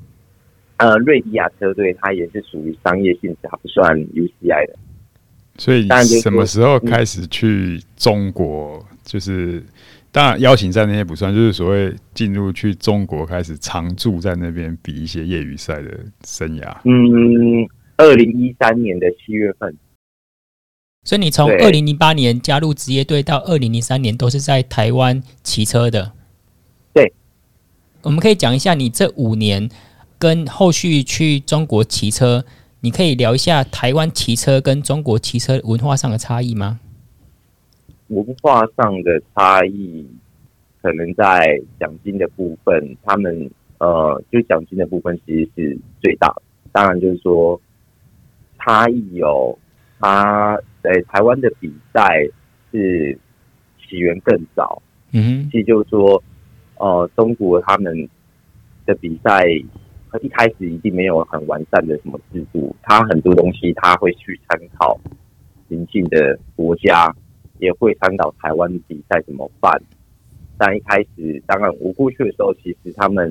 [0.76, 4.76] 呃，瑞迪亚车队它也是属于商业性质，它不算 UCI 的。
[5.56, 5.88] 所以
[6.20, 8.84] 什么时候开始去中国？
[9.02, 9.60] 就是
[10.12, 16.76] 当然邀请赛那些不算，就是所谓进入去中国开始常驻在那边比一些业余赛的生涯。
[16.84, 17.66] 嗯，
[17.98, 19.76] 二零一三年的七月份。
[21.04, 26.12] 所以你从二零零八年加入职业队到二零零三年都是在台湾骑车的。
[26.94, 27.12] 对，
[28.02, 29.68] 我们可以讲一下你这五年。
[30.20, 32.44] 跟后续去中国骑车，
[32.80, 36.80] 你可以聊一下台湾骑车跟中国骑车文化上的差异吗？
[38.08, 40.04] 文化上的差异，
[40.82, 46.42] 可能在奖金的部分，他们呃，就奖金的部分其实是最大的。
[46.72, 47.60] 当然，就是说
[48.68, 49.58] 差异有，
[49.98, 52.22] 他在台湾的比赛
[52.70, 53.18] 是
[53.80, 56.22] 起源更早，嗯哼，其实就是说，
[56.76, 58.08] 呃，中国他们
[58.84, 59.46] 的比赛。
[60.10, 64.98] 他一开始一定没有很完善的什么制度，他很多东西他会去参考
[65.68, 67.14] 邻近的国家，
[67.58, 69.78] 也会参考台湾比赛怎么办。
[70.56, 73.30] 但一开始，当然我过去的时候，其实他们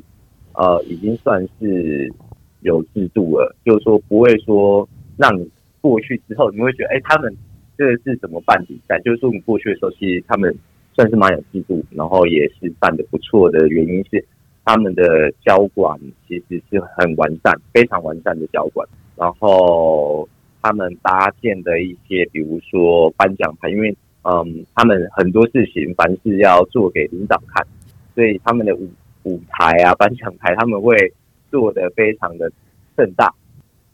[0.54, 2.14] 呃，已经算是
[2.60, 5.50] 有制度了，就是说不会说让你
[5.82, 7.36] 过去之后，你会觉得，哎、他们
[7.78, 9.00] 这个是怎么办比赛？
[9.02, 10.56] 就是说你过去的时候，其实他们
[10.94, 13.68] 算是蛮有制度，然后也是办得不错的。
[13.68, 14.24] 原因是
[14.64, 20.28] 他们的交管其实是很完善，非常完善的交管，然后
[20.62, 27.66] 他们搭建的一些，比如说颁奖台，因为嗯，他们很多事情凡事要做给领导看，
[28.14, 28.90] 所以他们的舞
[29.24, 31.14] 舞台啊、颁奖台，他们会
[31.50, 32.52] 做得非常的
[32.98, 33.34] 盛大。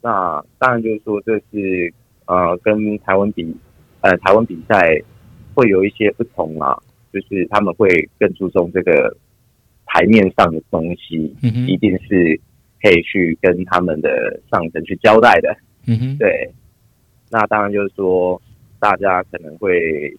[0.04, 1.90] 那当然就是说，这是
[2.26, 3.56] 呃，跟台湾比，
[4.02, 5.00] 呃，台湾比赛
[5.54, 6.78] 会有一些不同啊，
[7.10, 7.88] 就是他们会
[8.18, 9.16] 更注重这个
[9.86, 12.38] 台面上的东西，嗯、一定是
[12.82, 15.56] 可以去跟他们的上层去交代的。
[15.86, 16.50] 嗯哼，对。
[17.30, 18.40] 那当然就是说，
[18.78, 20.14] 大家可能会。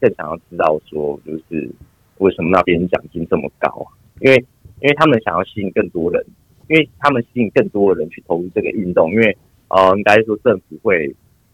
[0.00, 1.70] 更想要知道说，就是
[2.18, 3.88] 为什么那边奖金这么高啊？
[4.20, 4.36] 因为，
[4.82, 6.22] 因为他们想要吸引更多人，
[6.68, 9.10] 因为他们吸引更多的人去投入这个运动。
[9.10, 9.36] 因为，
[9.68, 11.08] 呃，应该说政府会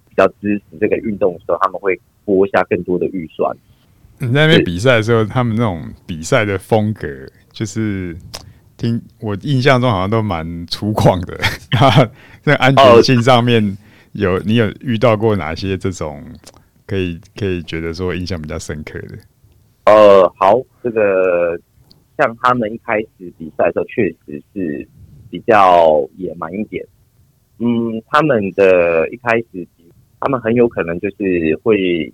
[0.09, 3.57] 比较支持这个运动的时候，他们会拨下更多的预算。
[4.19, 7.09] 你在那边比赛的时候，他们那种比赛的风格，
[7.53, 8.17] 就是
[8.77, 11.39] 听我印象中好像都蛮粗犷的。
[12.43, 13.77] 在安全性上面
[14.13, 16.23] 有，有你有遇到过哪些这种？
[16.87, 19.17] 可以可以觉得说印象比较深刻的，
[19.85, 21.57] 呃，好，这个
[22.19, 24.89] 像他们一开始比赛的时候，确实是
[25.31, 26.85] 比较野蛮一点。
[27.59, 29.67] 嗯，他们的一开始，
[30.19, 32.13] 他们很有可能就是会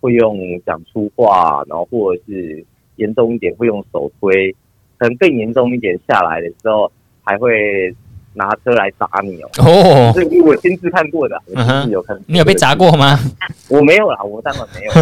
[0.00, 2.64] 会用讲粗话，然后或者是
[2.96, 4.52] 严重一点会用手推，
[4.98, 6.90] 可能更严重一点下来的时候
[7.22, 7.94] 还会。
[8.32, 9.50] 拿车来砸你哦！
[9.58, 12.16] 哦，这是我亲自看过的，我亲自有看。
[12.28, 13.18] 你有被砸过吗？
[13.68, 14.92] 我没有啦，我当然没有。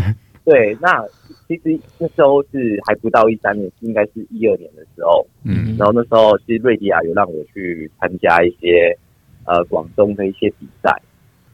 [0.42, 1.04] 对，那
[1.48, 5.26] 其实那时候是还不到一三年，应该是一二年的时候。
[5.44, 8.96] 嗯，然后那时候其实瑞迪亚有让我去参加一些
[9.44, 10.94] 呃广东的一些比赛，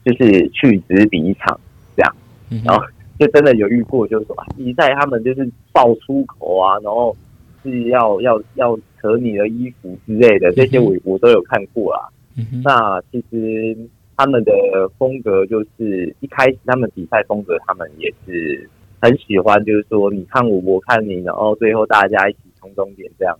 [0.04, 1.58] 就是去只比一场
[1.96, 2.16] 这样。
[2.64, 2.84] 然后
[3.18, 7.16] 就真的有遇过，就是说比赛他们就是爆粗口啊，然后
[7.62, 8.78] 是要要要。
[9.04, 12.08] 扯你的衣服之类的，这些我我都有看过啦。
[12.38, 13.76] 嗯、那其实
[14.16, 14.50] 他们的
[14.96, 18.66] 风格就是一开始他们比赛风格，他们也是
[19.04, 23.38] 很喜欢，就是说你看我，我看你，然后最后大家一起冲终点这样。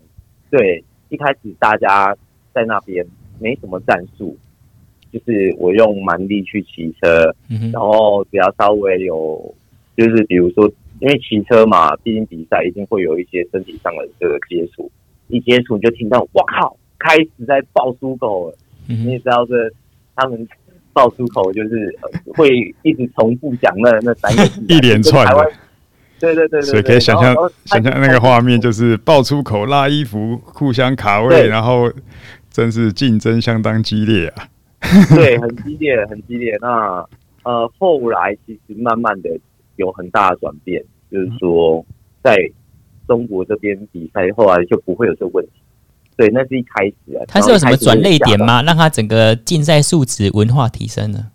[0.51, 2.15] 对，一开始大家
[2.53, 3.03] 在那边
[3.41, 4.37] 没什么战术，
[5.11, 9.55] 就是我用蛮力去骑车，嗯、然后只要稍微有，
[9.97, 14.91] 就是比如说因为骑车嘛，毕竟比赛一定会有一些身体上的这个接触。
[15.29, 16.77] 一接触就听到，哇靠！
[16.99, 18.59] 开始在爆粗口了。
[18.91, 19.55] 嗯、你也知道，这
[20.15, 20.47] 他们
[20.95, 21.95] 爆粗口就是
[22.35, 22.49] 会
[22.81, 25.53] 一直重复讲那那三个字， 一连串的。
[26.19, 31.93] 对对对对，所以可以想象想象那个画面，就是爆粗口、拉衣服、互相卡位，然后
[32.49, 34.49] 真是竞争相当激烈啊。
[35.15, 36.57] 对，很激烈，很激烈。
[36.63, 37.05] 那
[37.43, 39.39] 呃，后来其实慢慢的
[39.77, 41.85] 有很大的转变，就是说
[42.23, 42.35] 在。
[43.07, 45.53] 中国这边比赛后来就不会有这个问题，
[46.17, 47.25] 对，那是一开始啊。
[47.27, 48.63] 他是有什么转泪点吗？
[48.63, 51.31] 让他整个竞赛素质文化提升呢？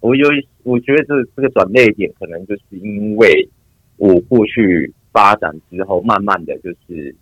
[0.00, 0.28] 我有，
[0.62, 3.48] 我觉得这这个转泪点可能就是因为
[3.96, 7.14] 我过去发展之后，慢慢的就是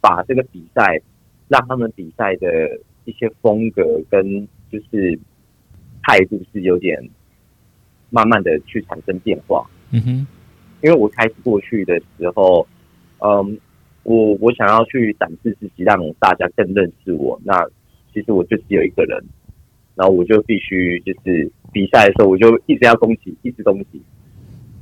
[0.00, 1.00] 把这个比赛
[1.48, 2.46] 让他们比赛的
[3.04, 5.18] 一些风格跟就是
[6.02, 7.02] 态度是有点
[8.10, 9.64] 慢慢的去产生变化。
[9.90, 10.26] 嗯哼，
[10.82, 12.66] 因为我开始过去的时候。
[13.24, 13.56] 嗯，
[14.04, 17.40] 我我想要去展示自己，让大家更认识我。
[17.44, 17.64] 那
[18.12, 19.22] 其实我就只有一个人，
[19.94, 24.02] 然后我就必须就是比赛的时候，我就一直要攻击，一直攻击。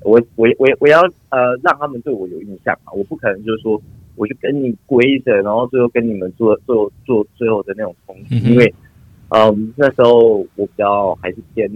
[0.03, 2.93] 我我我我要呃让他们对我有印象啊！
[2.93, 3.81] 我不可能就是说
[4.17, 8.75] 我就跟你跪着，然后最后跟你们做做做最后的那种冲击，因为
[9.29, 11.71] 嗯那时候我比较还是偏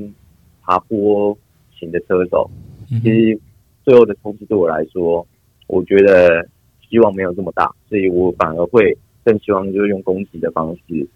[0.63, 1.37] 爬坡
[1.79, 2.51] 型的车手，
[2.89, 3.39] 其实
[3.85, 5.27] 最后的冲击对我来说，
[5.67, 6.49] 我觉得。
[6.95, 11.09] 希望没有这么大，所以我反而会更希望就是用攻击的方式，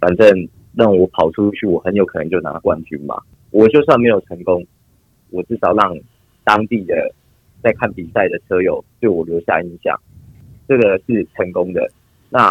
[0.00, 3.16] 反正让我跑出去，我很有可能就拿冠军嘛。
[3.52, 4.66] 我就算没有成功，
[5.30, 5.96] 我至少让
[6.42, 7.14] 当地的
[7.62, 9.96] 在看比赛的车友对我留下印象，
[10.66, 11.88] 这个是成功的。
[12.28, 12.50] 那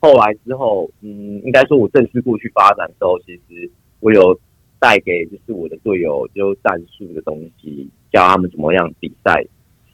[0.00, 3.70] 后来之后，嗯，应该说我正式过去发展的时候，其实
[4.00, 4.36] 我有
[4.80, 9.46] 带给就是我的队友就战术的东西，教他们怎么样比赛。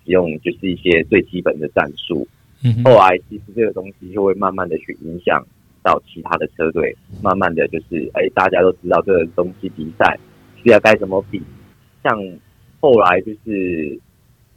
[0.04, 2.26] 使用就是一些最基本的战术，
[2.64, 5.44] 嗯、后来其实这个东西就会慢慢的去影响
[5.82, 10.18] 到其他的车队，慢慢的就是哎、欸，大家都知道这个东西比赛
[10.62, 11.42] 是要该怎么比，
[12.02, 12.16] 像
[12.80, 13.98] 后来就是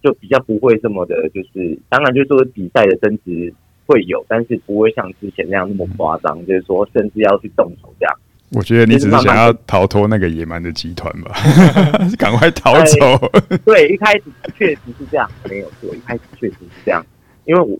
[0.03, 3.53] 就比较不会这么的，就是当然就是说比赛的争执
[3.87, 8.15] 会有，但是不会像之前那样那么夸张，嗯、就是说甚至要去动手这样。
[8.51, 11.35] 我觉得你只是想要逃脱那个野蛮的集团吧，
[12.17, 13.29] 赶快逃走。
[13.65, 14.23] 对，一开始
[14.57, 17.05] 确实是这样，没有错，一开始确实是这样，
[17.45, 17.77] 因为我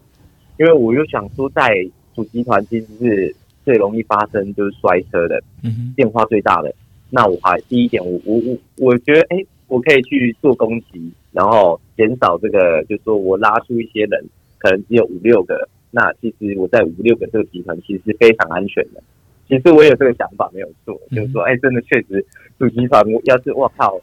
[0.58, 1.70] 因为我又想说，在
[2.16, 6.74] 主集团其实是最容易发生就是摔车的，嗯，变化最大的。
[7.12, 14.26] 那我还第一点，我我我我觉得，哎、欸，我可以去做攻击，然后减少这个，就是说我拉出一些人，
[14.58, 19.04] 可能只有五六个，那其实我在五六个这个集团其实是非常安全的。
[19.48, 22.26] 其实我有这个想法没有做，就是说，哎、欸，真的确实
[22.58, 24.00] 主集团，要是我靠，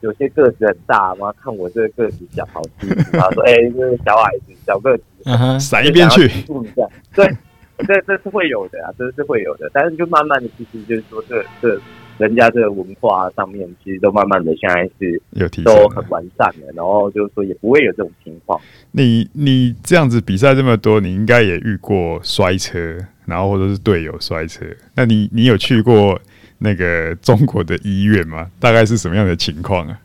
[0.00, 3.18] 有些个子很大嘛，看我这个个子小，好欺负。
[3.18, 5.04] 他说，哎、欸，这个小矮子，小个子，
[5.60, 6.26] 闪一边去。
[7.14, 7.26] 对，
[7.86, 9.70] 这这是会有的啊，这是会有的。
[9.72, 11.80] 但是就慢慢的，其实就是说这，这这
[12.18, 16.72] 人家这个文化上面，其实都慢慢的现在是有提升，都很完善的。
[16.74, 18.60] 然后就是说，也不会有这种情况。
[18.92, 22.98] 你你这样子比赛这么多，你应该也遇过摔车。
[23.26, 24.64] 然后或者是队友摔车，
[24.94, 26.16] 那你你有去过
[26.58, 28.48] 那个中国的医院吗？
[28.60, 30.00] 大概是什么样的情况啊？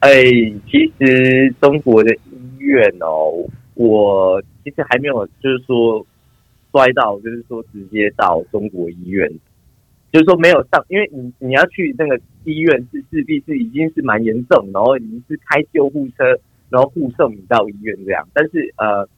[0.00, 0.22] 哎，
[0.70, 6.04] 其实中国的医院哦，我其实还没有，就是说
[6.72, 9.26] 摔到，就是说直接到中国医院，
[10.12, 16.38] 就是说没有上，因为你你要去那个医院是势必是已经是蛮严重，然后已经是开救护车，
[16.68, 18.28] 然后护送你到医院这样。
[18.32, 19.08] 但是呃，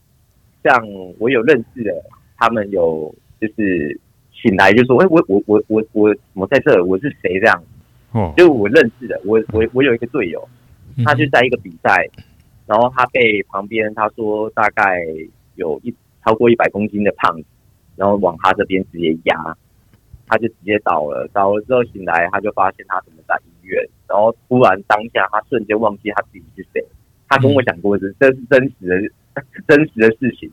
[0.63, 0.87] 像
[1.19, 1.91] 我有认识的，
[2.37, 3.13] 他们有。
[3.37, 3.99] 就是
[4.31, 7.37] 醒来就说：“哎、欸，我我我我我我在这，我是谁？
[7.37, 7.63] 这样
[8.13, 10.41] 哦，就我认识的，我我我有一个队友，
[11.03, 12.07] 他就在一个比赛，
[12.65, 15.05] 然后他被旁边他说大概
[15.55, 15.93] 有一
[16.23, 17.45] 超过一百公斤的胖子，
[17.97, 19.35] 然后往他这边直接压，
[20.27, 21.27] 他就直接倒了。
[21.33, 26.85] 倒了之后醒来，他就发现他怎么在医院，然后突然当下他瞬间忘记他自己是谁。
[27.27, 30.51] 他跟我讲过是这是真实的真实的事情，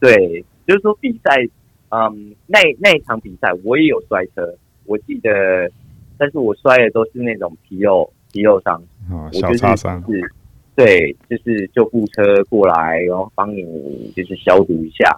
[0.00, 1.48] 对，就是说比赛。”
[1.90, 4.52] 嗯，那那一场比赛我也有摔车，
[4.84, 5.70] 我记得，
[6.18, 10.32] 但是我摔的都是那种皮肉皮肉伤，哦，小擦伤，是，
[10.74, 15.08] 对，就是救护车过来，然后帮你就是消毒一下，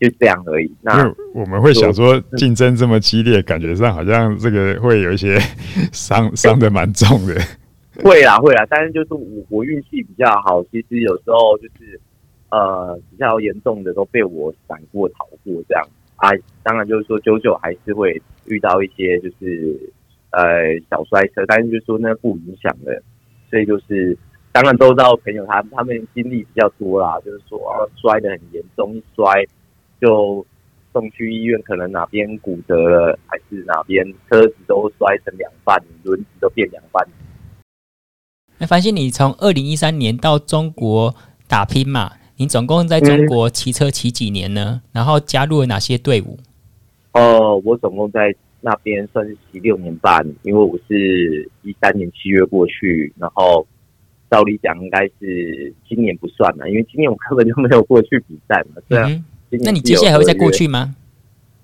[0.00, 0.72] 就这样而已。
[0.80, 5.38] 那我们会想说，竞争这么激烈，感觉上好像这个会有一些
[5.92, 7.34] 伤 伤的蛮重的。
[8.02, 9.20] 会啦会啦，但是就是我
[9.50, 12.00] 我运气比较好，其实有时候就是
[12.50, 15.86] 呃比较严重的都被我闪过逃过这样。
[16.16, 16.30] 啊，
[16.62, 19.78] 当然就是说，久久还是会遇到一些就是
[20.30, 20.40] 呃
[20.90, 23.02] 小摔车，但是就是说那不影响的，
[23.50, 24.16] 所以就是
[24.52, 27.58] 当然都知道朋友他他们经历比较多啦，就是说
[27.96, 29.24] 摔的很严重，一摔
[30.00, 30.46] 就
[30.92, 37.06] 送去医院，可能哪边骨折了，还是哪边车子都摔成两半，轮子都变两半。
[38.58, 41.14] 那繁星，你从二零一三年到中国
[41.48, 42.12] 打拼嘛？
[42.36, 44.82] 你总共在中国骑车骑几年呢？
[44.92, 46.38] 然后加入了哪些队伍？
[47.12, 53.66] 哦、我总共在那边算是骑六年半，因为我是一三年七月过去，然后
[54.30, 58.80] 照理讲应该是今年不算了，因为今年我根本就没有过去比赛嘛。
[58.88, 59.08] 对啊、
[59.62, 60.94] 那你接下来还会再过去吗？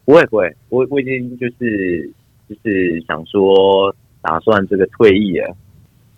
[0.04, 2.10] 不会不会，我我已经就是
[2.48, 5.56] 就是想说打算这个退役了。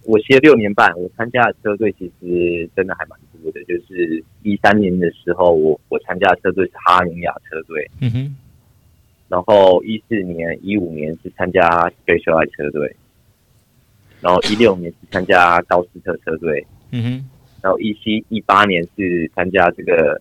[0.04, 3.62] 我骑了六年半，我参加的车队其实真的还蛮多的。
[3.64, 8.36] 就是一三年的时候，我我参加的车队是哈勇雅车队，嗯哼。
[9.28, 11.68] 然后一四年、一五年是参加
[12.06, 12.96] Specialized 车队，
[14.22, 17.28] 然后一六年是参加高斯特车队，嗯哼。
[17.60, 20.18] 然后一七、一八年是参加这个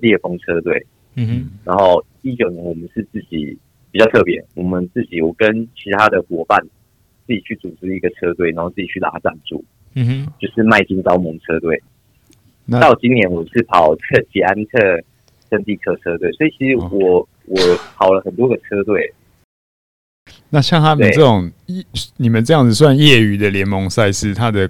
[0.00, 0.86] 烈风车队，
[1.16, 1.50] 嗯哼。
[1.64, 3.58] 然后一九年我们是自己
[3.90, 6.64] 比较特别，我们自己我跟其他的伙伴。
[7.26, 9.64] 自己去组织一个车队，然后自己去拿赞助，
[9.94, 11.80] 嗯哼，就是迈进招盟车队。
[12.68, 15.00] 到今年我是跑特捷安特
[15.48, 17.56] 圣地克车队，所以其实我、哦、我
[17.94, 19.14] 跑了很多个车队。
[20.48, 21.48] 那像他们这种，
[22.16, 24.68] 你们这样子算业余的联盟赛事，它的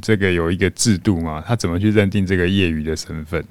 [0.00, 1.42] 这个有一个制度吗？
[1.44, 3.44] 他怎么去认定这个业余的身份？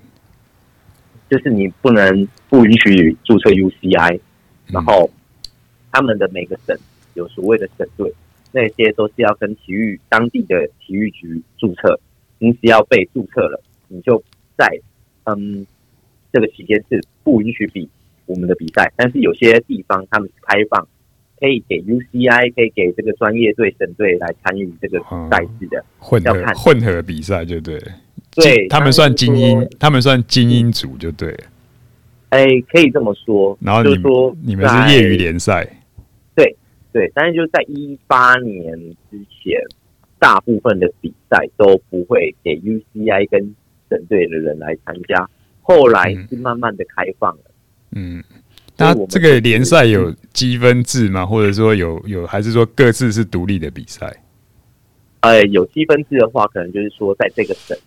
[1.35, 4.17] 就是你不能不允许注册 UCI，
[4.67, 5.09] 然后
[5.91, 6.73] 他们的每个省
[7.13, 8.13] 有所谓的省队。
[8.53, 11.99] 那些都是要跟体育当地的体育局注册，
[12.39, 14.23] 你只要被注册了，你就
[14.57, 14.65] 在
[15.25, 15.67] 嗯
[16.31, 17.89] 这个期间是不允许比
[18.27, 18.89] 我们的比赛。
[18.95, 20.87] 但是有些地方他们是开放，
[21.37, 27.77] 可以给 UCI，可以给这个专业队、省队来参与这个赛事的混合混合比赛，就对。
[28.35, 31.37] 对，他们算精英，他们算精英组，就对。
[32.29, 33.57] 哎，可以这么说。
[33.61, 35.65] 然后你们说你们是业余联赛。
[36.35, 36.55] 对
[36.91, 38.77] 对，但是就在一八年
[39.09, 39.59] 之前，
[40.19, 43.55] 大部分的比赛都不会给 UCI 跟
[43.89, 45.29] 省队的人来参加，
[45.61, 47.43] 后来是慢慢的开放了。
[47.91, 48.21] 嗯，
[48.75, 51.25] 那这个联赛有积分制吗？
[51.25, 54.13] 或者说有有还是说各自是独立的比赛？
[55.21, 57.77] 呃，有积分制的话，可能就是说在这个省，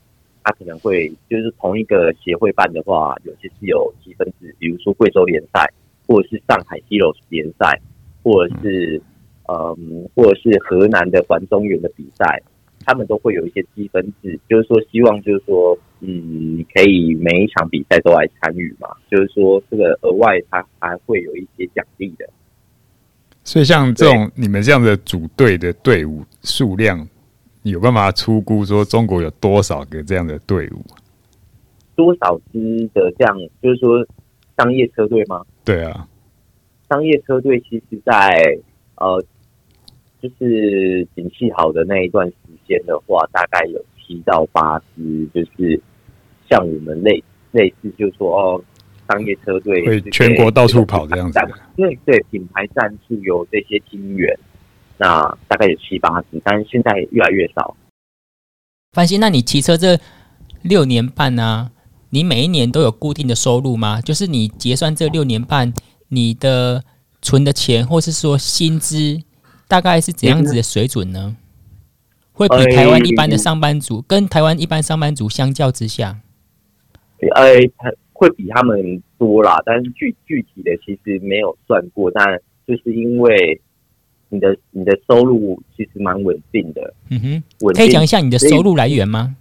[0.42, 5.72] 它可能会就是同一个协会办的话，有些是有积分制，比如说贵州联赛，
[6.06, 7.80] 或者是上海西柔联赛，
[8.22, 9.00] 或者是
[9.48, 12.42] 嗯，或者是河南的环中原的比赛。
[12.86, 18.88] 他们都会有一些积分制，就是说希望就是说，嗯，可以每一场比赛都来参与嘛。
[19.10, 22.26] 就是说，这个额外他还会有一些奖励的。
[23.44, 27.06] 所以，像这种你们这样的组队的队伍数量，
[27.62, 30.84] 有办法出估说中国有多少个这样的队伍？
[31.94, 34.06] 多少支的这样，就是说
[34.56, 35.44] 商业车队吗？
[35.64, 36.06] 对啊，
[36.88, 38.56] 商业车队其实在
[38.96, 39.22] 呃，
[40.22, 42.34] 就是景气好的那一段时
[42.66, 45.80] 间的话，大概有七到八支，就是
[46.48, 48.64] 像我们类类似，就是说哦，
[49.08, 51.38] 商业车队会全国到处跑这样子。
[51.76, 54.38] 对对，品牌赞助有这些金源，
[54.98, 57.76] 那大概有七八只，但是现在越来越少。
[58.92, 59.98] 范鑫，那你骑车这
[60.62, 61.70] 六年半呢、啊？
[62.10, 64.00] 你每一年都有固定的收入吗？
[64.00, 65.72] 就是你结算这六年半，
[66.08, 66.82] 你的
[67.20, 69.20] 存的钱，或是说薪资，
[69.68, 71.36] 大概是怎样子的水准呢？
[72.32, 76.20] 会比台湾一般的上班族，跟台湾一般上班族相较之下，
[77.34, 77.44] 呃，
[78.12, 79.60] 会比他们多啦。
[79.66, 83.60] 但是具具体的其实没有算过，但就是因为
[84.28, 86.94] 你的你的收入其实蛮稳定的。
[87.10, 89.36] 嗯哼，可以讲一下你的收入来源吗？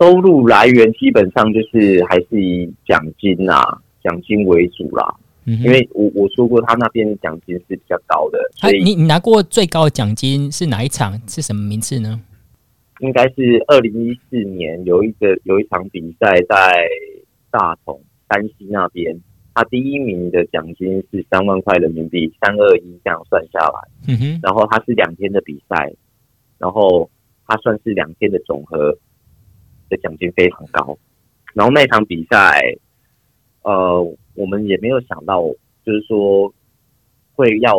[0.00, 5.14] 收入来源基本上就是还是以奖金啊，奖金为主啦。
[5.44, 8.38] 嗯，因为我我说过，他那边奖金是比较高的。
[8.54, 11.20] 所以你你拿过最高的奖金是哪一场？
[11.26, 12.20] 是什么名次呢？
[13.00, 16.88] 应该是二零一四年有一个有一场比赛在
[17.50, 19.18] 大同山西那边，
[19.58, 23.88] 他第一名的奖金是三万块人民币，三二一这样算下来。
[24.06, 25.92] 嗯哼，然后他是两天的比赛，
[26.58, 27.10] 然后
[27.44, 28.96] 他算是两天的总和
[29.88, 30.96] 的奖金非常高。
[31.54, 32.76] 然后那场比赛，
[33.62, 34.00] 呃，
[34.34, 35.42] 我们也没有想到，
[35.84, 36.54] 就是说
[37.34, 37.74] 会要，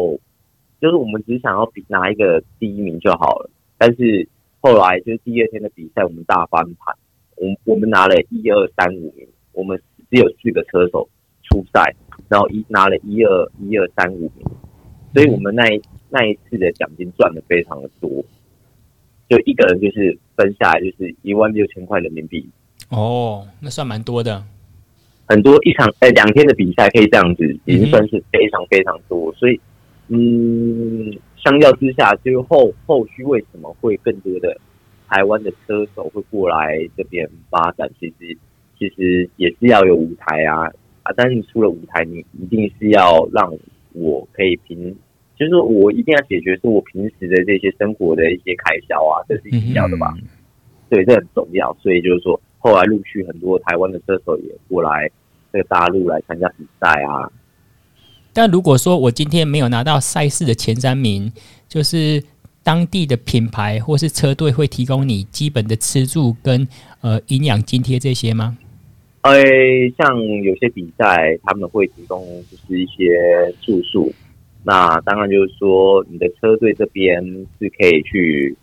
[0.82, 4.28] 就是我们只想要比拿一个第一名就好了，但是。
[4.62, 6.94] 后来就是第二天的比赛，我们大翻盘，
[7.38, 11.08] 我我们拿了一二三五名，我们只有四个车手
[11.50, 11.96] 出赛，
[12.28, 14.48] 然后一拿了一二一二三五名，
[15.14, 18.10] 所以我们那一那一次的奖金赚的非常的多，
[19.30, 22.48] 就一个人就是分下来就是一万六千块人民币。
[22.90, 24.44] 哦，那算蛮多的，
[25.28, 29.60] 很多一场呃两天的比赛可以这样子，已经算是非常非常多，所以
[30.08, 31.18] 嗯。
[31.42, 34.60] 相较之下，就后后续为什么会更多的
[35.08, 37.90] 台湾的车手会过来这边发展？
[37.98, 38.38] 其实
[38.78, 40.74] 其实也是要有舞台啊啊！
[41.16, 43.52] 但是你出了舞台，你一定是要让
[43.94, 44.96] 我可以平，
[45.38, 50.14] 就是我一定要解决是我平时的这些生活的一些开销啊，这是一定要的吧？
[50.90, 51.76] 对，这很重要。
[51.82, 55.10] 所以就是说，后来陆续很多台湾的车手也过来
[55.52, 57.32] 这个大陆来参加比赛啊。
[58.32, 61.32] 但如果说我今天没有拿到赛事的前三名，
[61.68, 62.24] 就是
[62.64, 66.68] 当地的品牌或是车队会提供你基本的吃住跟
[67.02, 68.58] 呃营养津贴这些吗？
[69.22, 69.34] 呃，
[69.98, 74.12] 像有些比赛他们会提供就是一些住宿，
[74.64, 77.24] 那当然就是说你的车队这边
[77.60, 78.56] 是可以去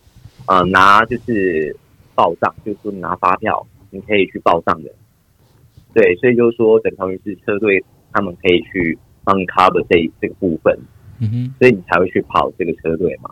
[0.47, 1.75] 呃拿就是
[2.15, 4.91] 报账，就是说拿发票，你可以去报账的。
[5.93, 8.97] 对，所以就是说等同于是车队他们可以去。
[9.29, 10.73] 帮你 cover 这这个部分，
[11.19, 13.29] 嗯哼，所以你才会去跑这个车队嘛。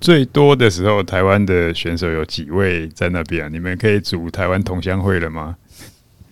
[0.00, 3.48] 最多的时候，台湾的选手有几位在那边啊？
[3.48, 5.56] 你们可以组台湾同乡会了吗？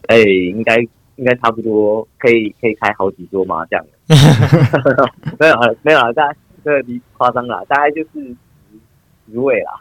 [0.09, 0.77] 哎、欸，应该
[1.17, 3.85] 应该差不多，可以可以开好几桌麻将。
[5.41, 9.73] 没有没有啊，大概这个你夸张了，大概就是十十位啦。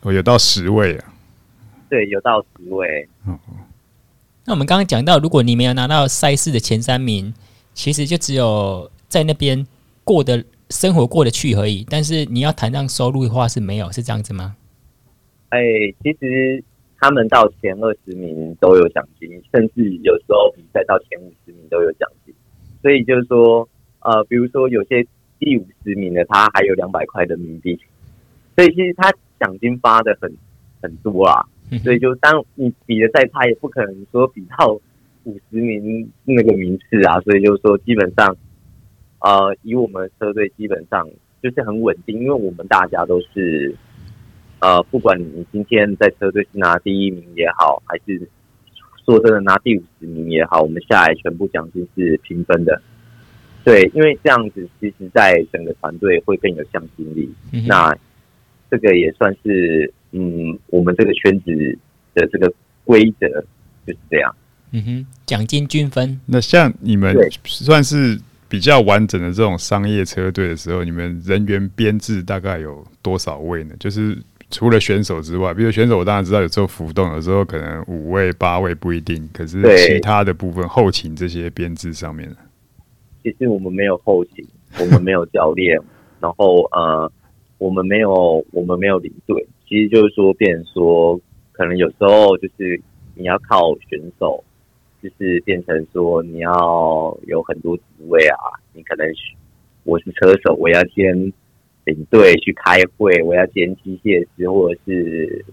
[0.00, 1.14] 哦，有到十位啊？
[1.88, 3.08] 对，有到十位。
[3.26, 3.38] 哦。
[4.44, 7.32] 那我们刚刚讲到，如果你没有拿到赛事的前三名，
[7.72, 9.64] 其实就只有在那边
[10.02, 11.86] 过的生活过得去而已。
[11.88, 14.56] 但是你要谈上收入的话是没有，是这样子吗？
[15.50, 16.64] 哎、欸，其实
[16.98, 22.34] 他们到前二十名都有奖金，甚至有时候比赛到前五十名都有奖金。
[22.80, 23.68] 所以就是说，
[24.00, 25.06] 呃，比如说有些
[25.38, 27.78] 第五十名的他还有两百块人民币，
[28.56, 30.32] 所以其实他奖金发的很
[30.80, 31.46] 很多啊。
[31.82, 34.78] 所以就当你比的再差，也不可能说比到
[35.24, 37.18] 五十名那个名次啊。
[37.20, 38.36] 所以就是说，基本上，
[39.22, 41.08] 呃，以我们车队基本上
[41.42, 43.74] 就是很稳定，因为我们大家都是，
[44.58, 48.28] 呃，不管你今天在车队是拿第一名也好，还是
[49.04, 52.82] 说真的，拿第五十名也好，我们下来全部奖金是平分的。
[53.64, 57.32] 对，因为这样子，其实在整个团队会更有向心力。
[57.52, 57.96] 嗯、那
[58.68, 61.78] 这个也算是，嗯，我们这个圈子
[62.12, 62.52] 的这个
[62.84, 63.28] 规则
[63.86, 64.34] 就是这样。
[64.72, 66.20] 嗯哼，奖金均分。
[66.26, 68.18] 那像你们算是
[68.52, 73.74] 比较完整的这种商业车队的时候，你们人员编制大概有多少位呢？
[73.80, 74.14] 就是
[74.50, 79.26] 除了选手之外，比如选手，我当然知道有时候浮动，有时候可能五位、八位不一定。
[79.32, 82.30] 可是其他的部分，后勤这些编制上面。
[83.22, 84.46] 其实我们没有后勤，
[84.78, 85.80] 我们没有教练，
[86.20, 87.10] 然后呃，
[87.56, 91.18] 我们没有我们没有领队，其实就是说，变成说，
[91.52, 92.78] 可能有时候就是
[93.14, 94.44] 你要靠选手，
[95.02, 98.36] 就是变成说你要有很多职位啊，
[98.72, 99.06] 你可能
[99.84, 101.14] 我是车手，我要兼
[101.84, 105.44] 领队去开会，我要兼机械师，或者是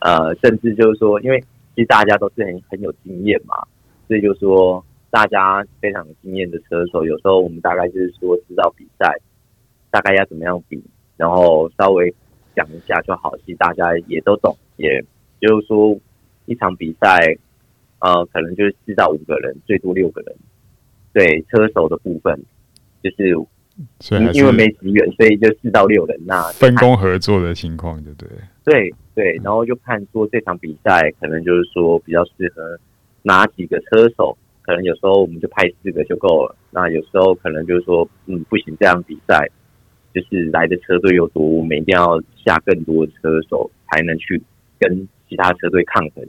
[0.00, 1.40] 呃，甚至就是说，因为
[1.74, 3.54] 其实大家都是很很有经验嘛，
[4.08, 4.84] 所以就是说。
[5.14, 9.14] 大家非常有经验的车手，有时候我们大概就是说知道比赛
[9.90, 10.82] 大概要怎么样比，
[11.18, 12.10] 然后稍微
[12.56, 15.04] 讲一下就好，其实大家也都懂，也
[15.38, 15.94] 就是说
[16.46, 17.36] 一场比赛，
[18.02, 20.34] 呃，可能就是四到五个人，最多六个人。
[21.12, 22.42] 对车手的部分，
[23.02, 23.28] 就是
[24.34, 26.20] 因为没职员，所以就四到六人。
[26.26, 28.28] 那分工合作的情况，对不对？
[28.64, 32.78] 对对，然后就看说这场比赛可能就是说比较适合
[33.22, 34.36] 哪几个车手。
[34.64, 39.44] 可能有时候我们就派四个就够了，那有时候可能就是说，嗯，不行，这样比赛
[40.14, 44.40] 就是来的车队又多，我们一定要下更多的车手才能去
[44.78, 46.24] 跟其他车队抗衡，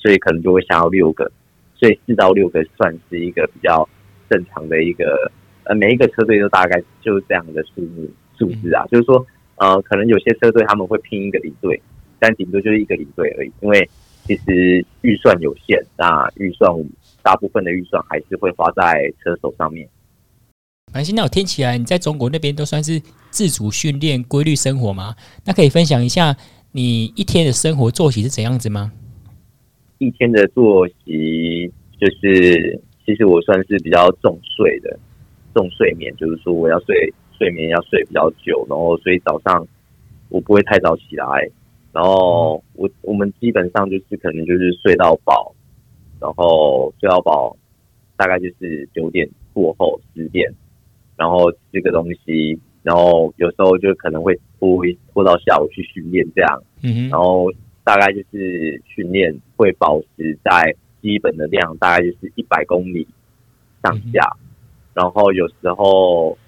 [0.00, 1.30] 所以可能就会下到六个，
[1.76, 3.88] 所以四到六个算是一个比较
[4.28, 5.30] 正常的一个，
[5.64, 9.24] 呃，每一个车队都大概就是这样的数目数字啊，就是说，
[9.56, 11.80] 呃，可能有些车队他们会拼一个领队，
[12.18, 13.88] 但顶多就是一个领队而已，因为
[14.24, 16.70] 其实预算有限，那预算。
[17.22, 19.86] 大部分的预算还是会花在车手上面。
[20.90, 22.98] 反正那我听起来，你在中国那边都算是
[23.28, 25.14] 自主训练、规律生活吗？
[25.44, 26.34] 那可以分享一下
[26.72, 28.90] 你一天的生活作息是怎样子吗？
[30.00, 34.98] 一天的作息就是，其实我算是比较重睡的，
[35.54, 39.64] 重睡眠，就是说我要睡睡眠要睡比较久，然后所以早上
[40.28, 41.24] 我不会太早起来，
[41.92, 45.54] 然后我我们基本上就是可能就是睡到饱。
[46.22, 47.56] 然后睡到饱，
[48.14, 50.52] 大概就是九点过后十点，
[51.16, 54.84] 然后吃个东西，然后有时候就可能会拖
[55.14, 57.50] 拖到下午去训练这样，嗯，然后
[57.90, 60.72] 大概就是训练会保持在
[61.02, 63.04] 基本的量，大概就是一百公里
[63.82, 64.46] 上下，嗯、
[64.94, 66.38] 然后有时候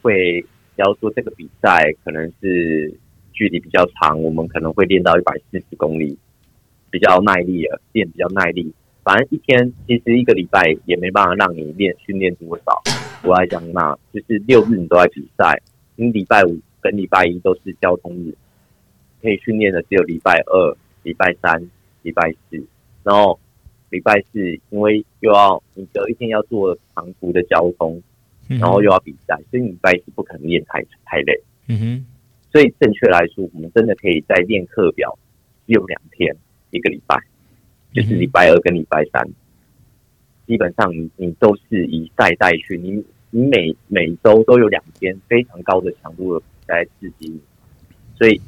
[0.00, 0.40] 会，
[0.76, 2.96] 假如说这个比赛可能是
[3.32, 6.16] 距离比较长，我们可能会练到一百四十公里，
[6.88, 8.72] 比较耐力了，练比较耐力。
[9.02, 12.80] 反正一天其实一个礼拜也没办法让你练训练多少。
[13.24, 15.60] 我来讲嘛，就是六日你都在比赛，
[15.96, 18.32] 你礼拜五跟礼拜一都是交通日，
[19.20, 21.68] 可以训练的只有礼拜二、礼拜三、
[22.02, 22.62] 礼拜四。
[23.02, 23.38] 然后
[23.90, 28.02] 礼拜四因为又要你隔一天要做长途的交通，
[28.48, 31.40] 然后又要比赛，所以礼拜四不可能练太太累。
[31.68, 32.06] 嗯哼。
[32.52, 35.18] 所以正确来说，我们真的可以在练课表
[35.66, 36.36] 只有两天
[36.70, 37.16] 一个礼拜。
[37.94, 39.22] 就是礼拜二跟礼拜三，
[40.46, 47.38] 基本上你你都是以赛代去，你你每每周都有两天非常高的强度的比赛刺激你，
[48.16, 48.40] 所以，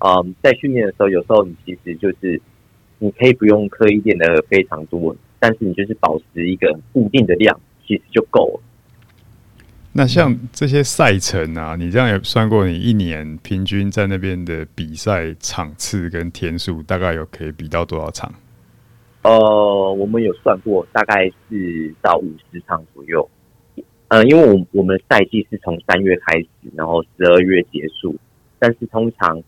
[0.00, 2.40] 嗯，在训练的时候，有时候你其实就是
[2.98, 8.60] 你可以不用刻意练的非常多，但是你就是保持一个固定的量，其实就够了。
[9.92, 18.32] 那像这些赛程啊，你这样也算过，你一年平均在那边的比赛场次跟天数，大概有可以比到多少场？
[19.22, 23.28] 呃，我们有算过，大概是到五十场左右。
[24.06, 26.46] 呃，因为我我们赛季是从三月开始，
[26.76, 28.14] 然后十二月结束。
[28.60, 29.42] 但是通常，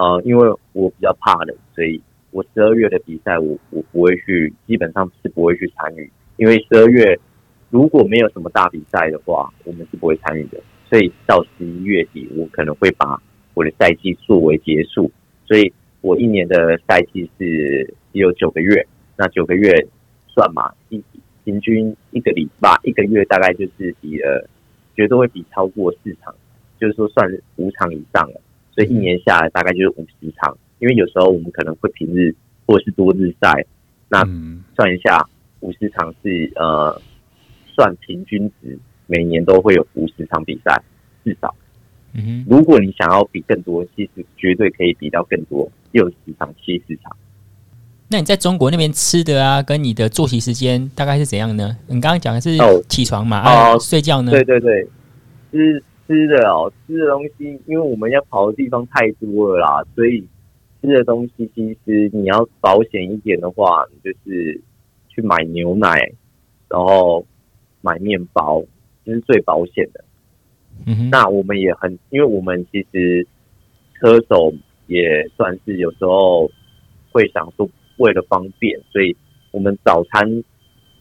[0.00, 6.10] 呃，因为我比较怕冷，所以我十二月的比赛，我我不会去，基本上是不会去参与。
[6.38, 7.20] 因为十二月
[7.68, 10.58] 如果没有什么大比赛的话，我们是不会参与的。
[10.88, 13.20] 所以到十一月底，我可能会把
[13.52, 15.12] 我的赛季作为结束。
[15.46, 15.70] 所以
[16.00, 18.86] 我一年的赛季是只有九个月。
[19.18, 19.86] 那九个月
[20.28, 21.04] 算嘛，一
[21.44, 24.48] 平均一个礼拜一个月大概就是比呃，
[24.96, 26.34] 绝对会比超过四场，
[26.80, 28.40] 就是说算五场以上了。
[28.80, 32.34] 所以一年下来大概就是五十场，因为有时候我们可能会平日
[32.66, 33.66] 或者是多日赛，
[34.08, 34.22] 那
[34.74, 35.22] 算一下
[35.60, 36.98] 五十场是呃
[37.66, 40.82] 算平均值，每年都会有五十场比赛
[41.22, 41.54] 至少。
[42.14, 47.14] 嗯，如果你想要比更多，其实绝对可以比到更多，六十场、七十场。
[48.08, 51.76] 那你在中国那边吃的啊，跟你的作息时间大概是怎样呢？
[51.86, 52.56] 你刚刚讲的是
[52.88, 54.32] 起床嘛，哦、啊，睡觉呢？
[54.32, 54.88] 对对对，
[55.52, 60.26] 吃吃的哦，吃的东西，因为我们要跑的地方太多了啦，所以
[60.82, 64.60] 吃的东西其实你要保险一点的话，你就是
[65.08, 66.12] 去买牛奶，
[66.68, 67.24] 然后
[67.80, 68.60] 买面包，
[69.04, 70.04] 这是最保险的。
[70.86, 73.24] 嗯哼，那我们也很，因为我们其实
[73.94, 74.52] 车手
[74.88, 76.50] 也算是有时候
[77.12, 77.70] 会想说。
[77.98, 79.14] 为了方便，所以
[79.50, 80.42] 我们早餐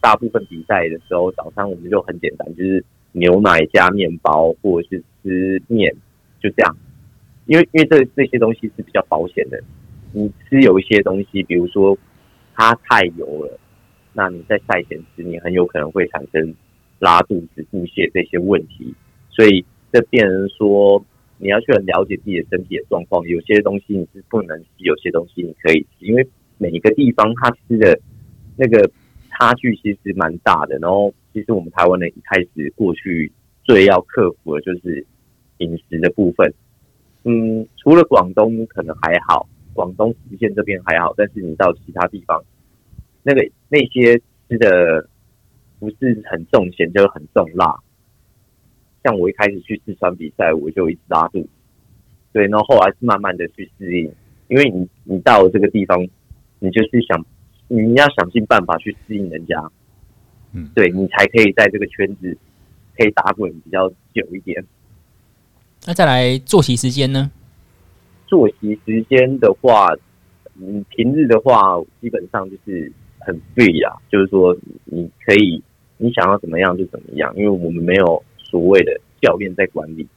[0.02, 5.96] 大部分比赛的时候，早餐我们就很简单，就是牛奶加面包，或者是吃面，
[6.40, 6.78] 就这样。
[7.46, 9.62] 因为因为这这些东西是比较保险的。
[10.12, 11.98] 你吃有一些东西，比如说
[12.56, 13.60] 它太油了，
[14.14, 16.54] 那你在赛前吃，你很有可能会产生
[17.00, 18.94] 拉肚子、腹泻这些问题。
[19.30, 21.04] 所以这变成说，
[21.38, 23.26] 你要去很了解自己的身体的状况。
[23.28, 26.28] 有些东西你是不能吃，有些东西你可以吃，因为。
[26.62, 27.98] 每一个地方他吃的
[28.58, 28.92] 那个
[29.40, 33.32] 差距其实蛮大的，然后其实我们台湾人一开始过去
[33.64, 35.06] 最要克服的就是
[35.60, 36.54] 饮食的部分。
[37.24, 42.44] 嗯，除了广东可能还好，广东福建这边还好，但是你到其他地方，
[43.24, 45.08] 那个那些吃的
[45.80, 47.74] 不是很重咸，就是很重辣。
[49.06, 51.50] 像我一开始去四川比赛，我就一直拉肚子，
[52.34, 54.12] 对，然后后来是慢慢的去适应，
[54.50, 56.06] 因为你你到了这个地方。
[56.62, 57.26] 你就是想，
[57.70, 59.72] 你要想尽办法去适应人家，
[60.54, 62.38] 嗯，对，你才可以在这个圈子
[62.98, 64.66] 可以打滚比较久一点。
[65.86, 67.32] 那再来作息时间呢？
[68.28, 69.88] 作息时间的话，
[70.60, 74.56] 嗯，平日的话基本上就是很 free 啊，就是说
[74.86, 75.64] 你可以
[75.98, 80.08] 你想要怎么样就怎么样，因为我们没有所谓的教练在管理，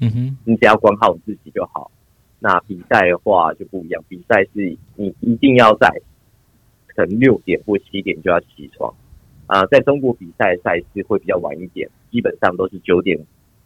[0.00, 1.90] 嗯哼，你只要管好自己就好。
[2.38, 5.88] 那比赛的话就不一样，比赛是你一定要在
[6.96, 8.92] 可能六点或七点就要起床
[9.46, 13.16] 啊、在中国比赛赛事会比较晚一点，基本上都是九点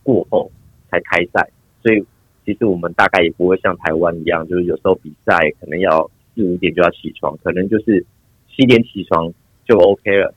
[0.03, 0.51] 过后
[0.91, 1.49] 才开赛，
[1.83, 2.05] 所以
[2.45, 8.05] 其实我们大概也不会像台湾一样，就是有时候比赛可能要四五点就要起床，可能就是
[8.49, 9.33] 七点起床
[9.67, 10.35] 就 OK 了。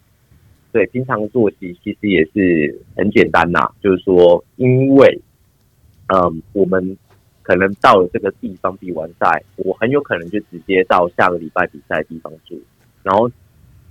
[0.71, 5.21] 对，平常作息其实也是很简单呐，就是说因为
[6.07, 6.97] 嗯我们。
[7.45, 12.57] 可能到了这个地方比完赛，我很有可能就直接到下个礼拜比赛的地方住。
[13.03, 13.29] 然后，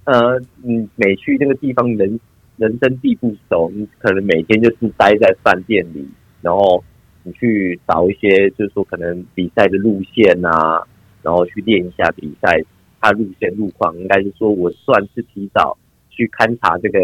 [0.05, 2.19] 呃，你每去那个地方人
[2.57, 6.09] 人生地不熟，你可能每天就是待在饭店里，
[6.41, 6.83] 然后
[7.23, 10.83] 你去找一些，就是说可能比赛的路线啊，
[11.23, 12.63] 然后去练一下比赛
[13.01, 13.97] 它路线路况。
[13.99, 15.77] 应该是说我算是提早
[16.11, 16.99] 去勘察这个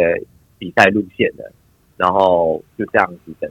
[0.59, 1.53] 比赛路线的，
[1.97, 3.51] 然后就这样子等。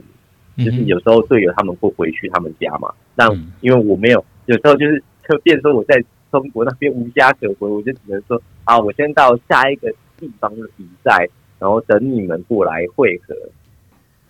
[0.58, 3.28] 就是有时候队友他们会回去他们家嘛，但
[3.60, 13.34] 因为我没有，有时候就是就变说我在中国那边无家可归，我就只能说啊，我先到下一个地方的比赛，然后等你们过来会合。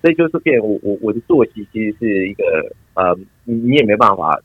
[0.01, 2.45] 所以就是变我我我的作息其实是一个
[2.95, 4.41] 呃，你你也没办法，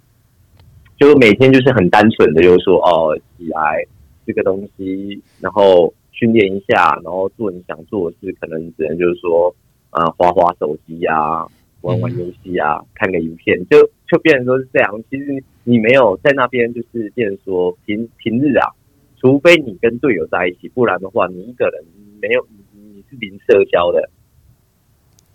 [0.98, 3.86] 就每天就是很单纯的，就是说哦，起来
[4.26, 9.56] 这个东西，然后训练一下，然后做你想做的事，可能只能就是说
[9.92, 11.46] 啊，滑滑手机啊。
[11.84, 13.78] 玩玩游戏啊，看个影片，就
[14.08, 15.04] 就变成说是这样。
[15.10, 18.72] 其实你没有在那边，就是变成说平平日啊，
[19.20, 21.84] 除非你跟队友在一起，不然的话，你一个人
[22.22, 24.10] 没有，你是零社交的。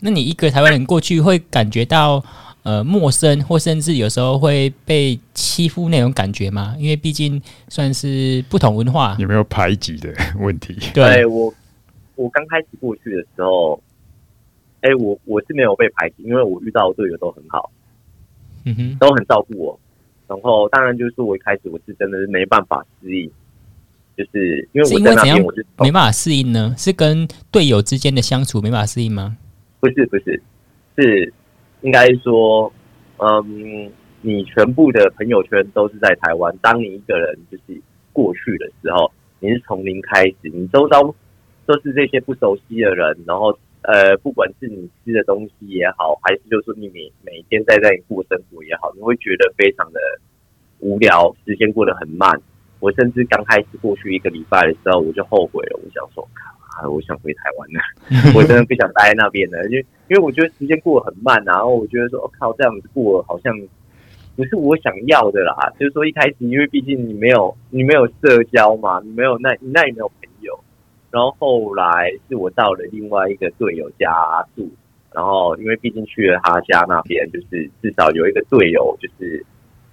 [0.00, 2.24] 那你一个台湾人过去，会感觉到
[2.62, 6.74] 呃陌生，或甚至有时候会被欺负那种感觉吗？
[6.78, 10.74] 因为毕竟算是不同文化，有没有排挤的问题？
[10.94, 11.52] 对我，
[12.14, 13.78] 我刚开始过去的时候。
[14.80, 17.68] 哎、欸，我我是没有被排挤，因为我遇到的队友都很好，
[18.64, 19.80] 嗯哼，都很照顾我。
[20.28, 23.28] 然后当然就是我一开始我是真的是没办法适应，
[24.16, 29.36] 就是因为我在那边我是没办法适应呢，是跟队友之间的相处没办法适应吗？
[29.80, 30.40] 不是不是，
[30.96, 31.32] 是
[31.80, 32.72] 应该说，
[33.16, 37.80] 嗯，你全部的朋友圈都是在台湾，当你一个人就是
[38.12, 39.10] 过去的时候，
[39.40, 41.02] 你是从零开始，你周遭
[41.66, 43.58] 都是这些不熟悉的人，然后。
[43.88, 49.98] 呃，不管是你吃的东西也好，还是就是说你每每天在这里过生活也好，你会觉得非常的
[50.80, 52.38] 无聊，时间过得很慢。
[52.80, 56.22] 我甚至刚开始过去一个礼拜的时候，我就后悔了，我想说，
[56.76, 57.80] 啊，我想回台湾了，
[58.36, 63.58] 我真的不想待在那边了，因为因为我觉得时间过得很慢，然后我觉得说，我、哦、靠，这样子过好像
[64.36, 65.72] 不是我想要的啦。
[65.80, 70.12] 就是说一开始，因为毕竟你没有你没有社交嘛，你没有那你那也没有。
[71.10, 74.12] 然后后来是我到了另外一个队友家
[74.54, 74.68] 住，
[75.12, 79.44] 然后因为毕竟去了他家那边，就是至少有一个队友，就是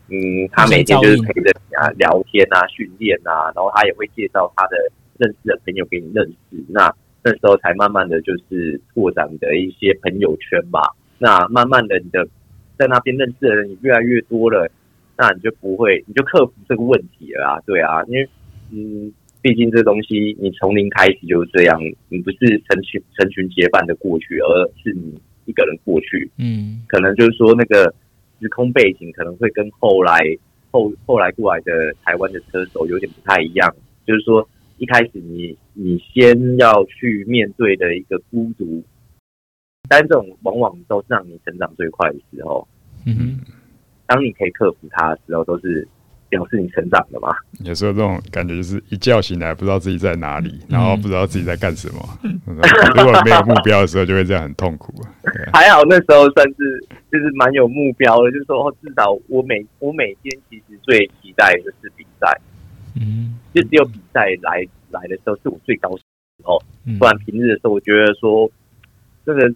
[0.09, 4.77] 嗯，他每天就是陪着你啊聊天啊训练啊，然后他也会介绍他的
[5.17, 6.63] 认识的朋友给你认识。
[6.67, 6.93] 那
[7.23, 10.81] 那时候才慢慢的就是拓展的一些朋友圈嘛。
[11.17, 12.27] 那慢慢的你的
[12.77, 14.69] 在那边认识的人也越来越多了，
[15.17, 17.61] 那你就不会，你就克服这个问题了啊。
[17.65, 18.29] 对啊，因为
[18.71, 19.11] 嗯，
[19.45, 21.79] 毕竟这东西你从零开始就是这样，
[22.09, 22.37] 你不是
[22.67, 25.13] 成群成群结伴的过去，而是你
[25.45, 26.31] 一个人过去。
[26.39, 27.93] 嗯，可能就是说那个。
[28.41, 30.19] 时空背景可能会跟后来
[30.69, 33.73] 后后来过来的台湾的车手有点不太一样，
[34.05, 38.83] 就是说一开始你你先要去面对的一个孤独，
[39.87, 42.67] 但这种往往都是让你成长最快的时候。
[43.05, 43.39] 嗯哼，
[44.05, 45.87] 当你可以克服它的时候，都是。
[46.35, 47.29] 表示你成长了吗？
[47.63, 52.01] 有时候这种感觉就是一觉醒来不知道自己在哪里，嗯、然后不知道自己在干什么。
[52.23, 52.37] 嗯、
[52.97, 54.93] 如果没有目标的时候，就会这样很痛苦。
[55.53, 62.27] 还好那时候算是就是蛮有目标的，就是说哦，至少我每我每天其实最期待的是比赛。
[62.99, 66.61] 嗯，就只有比赛来来的时候是我最高兴的时候，
[66.99, 68.51] 不然平日的时候我觉得说
[69.25, 69.47] 真的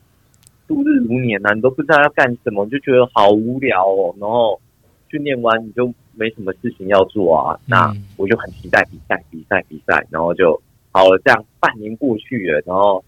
[0.65, 4.15] 度日如年啊，你都不知道要干什么，就觉得好无聊哦。
[4.19, 4.61] 然后
[5.09, 5.93] 训练完你就。
[6.19, 10.61] 没什么事情要做啊，那我就很期待比赛，比赛，比赛，然后就
[10.91, 11.17] 好了。
[11.23, 13.01] 这样半年过去了，然后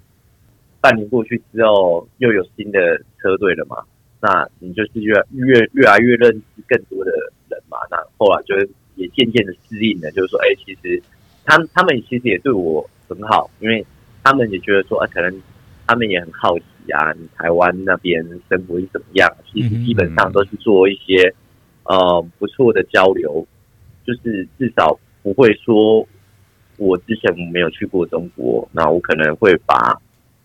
[0.79, 3.83] 半年过去之后又有新的车队了嘛？
[4.21, 7.11] 那你就是越越越来越认识更多的
[7.49, 7.77] 人嘛？
[7.91, 8.55] 那后来就
[8.95, 11.03] 也渐渐的适应了，就是说，哎，其实
[11.43, 13.85] 他们他们其实也对我很好，因为
[14.23, 15.41] 他们也觉得说，啊，可能
[15.85, 19.29] 他们也很好奇啊，你台湾那边生活是怎么样？
[19.51, 21.33] 其实基本上都是做一些。
[21.83, 23.45] 呃，不错的交流，
[24.05, 26.07] 就是至少不会说，
[26.77, 29.99] 我之前没有去过中国，那我可能会把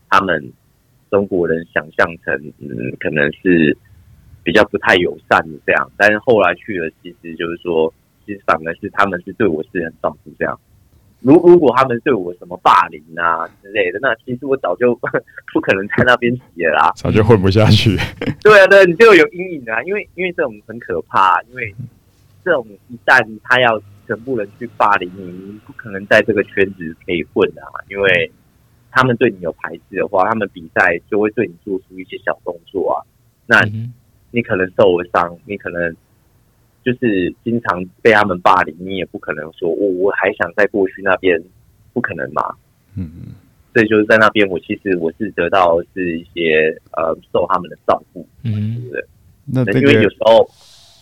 [0.08, 0.52] 他们
[1.10, 2.68] 中国人想象成，嗯，
[2.98, 3.76] 可能是
[4.42, 5.90] 比较不太友善的这样。
[5.96, 7.92] 但是后来去了，其实就是说，
[8.24, 10.58] 其实反而是他们是对我是很照顾这样。
[11.20, 14.94] 如如果他们对我什么霸凌啊之类的，那其实我早就
[15.52, 17.96] 不可能在那边骑了啦，早就混不下去。
[18.42, 21.74] 对啊，对，你就有阴影啊，因为因为这种很可怕，因为
[22.44, 28.30] 这种一旦他要全部人去霸凌你，你不可能在这个圈子可以混啊，因为
[28.90, 33.02] 他们对你有排斥的话，他们比赛就会对你做出一些小动作啊，
[33.46, 33.58] 那
[34.30, 35.96] 你可能受了伤，你可能。
[36.86, 41.36] 就是经常被他们霸凌，你也不可能说，我我还想再过去那边，
[41.92, 42.54] 不可能嘛。
[42.94, 43.34] 嗯嗯，
[43.74, 49.00] 所以就是在那边，我其实我是得到是一些呃受他们的照顾，嗯，对
[49.64, 50.48] 不那因为有时候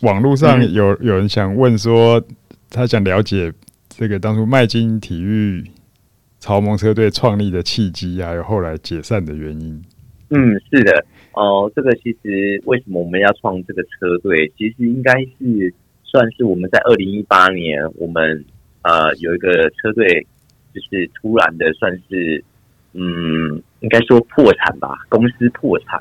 [0.01, 2.23] 网络上有有人想问说，
[2.71, 3.53] 他想了解
[3.91, 5.63] 这个当初麦金体育
[6.41, 9.83] 潮蒙车队创立的契机，还有后来解散的原因。
[10.31, 11.05] 嗯，是的。
[11.35, 14.51] 哦，这个其实为什么我们要创这个车队？
[14.57, 15.75] 其实应该是
[16.05, 18.45] 算是我们在二零一八年，我们
[18.83, 20.25] 呃有一个车队，
[20.73, 22.43] 就是突然的算是
[22.93, 26.01] 嗯，应该说破产吧，公司破产。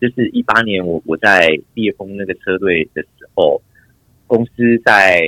[0.00, 3.60] 就是一八年我我在烈风那个车队的时候，
[4.26, 5.20] 公司在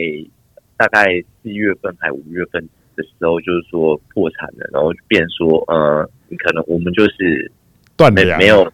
[0.77, 2.67] 大概四月份还五月份
[2.97, 7.53] 的时候，就是说破产了，然后变说呃，你可能我们就是
[7.95, 8.73] 断了没有。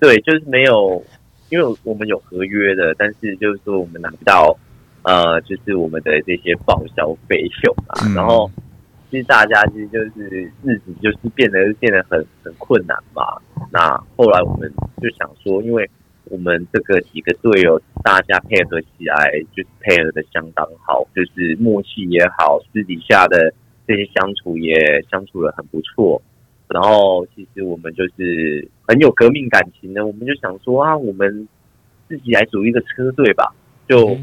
[0.00, 1.02] 对，就是没有，
[1.50, 4.56] 因为我们有合约的，但是就是说我们拿不到，
[5.02, 8.04] 呃，就是我们的这些报销费用啊。
[8.04, 8.50] 嗯、然后
[9.10, 13.22] 其实大家其实就是日子就是变得变得很很困难嘛。
[13.70, 14.70] 那后来我们
[15.00, 15.88] 就想说，因为
[16.24, 23.54] 我们这个几个队友大家配合起来，就是配合的相当好，就是默契也好，私底下的
[23.86, 26.20] 这些相处也相处的很不错。
[26.66, 31.46] 然后其实我们就是很有革命感情的，我们就想说啊，我们
[32.08, 33.54] 自己来组一个车队吧，
[33.86, 34.16] 就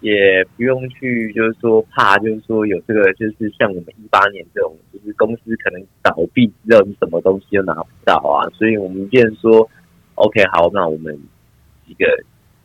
[0.00, 9.68] 也不用去就是说怕，就是说有这个就是像我们一八年这种，就是公司可能倒闭之后，你什么东西都拿不到啊，所以我们便说
[10.16, 11.18] OK 好，那我们
[11.86, 12.06] 几个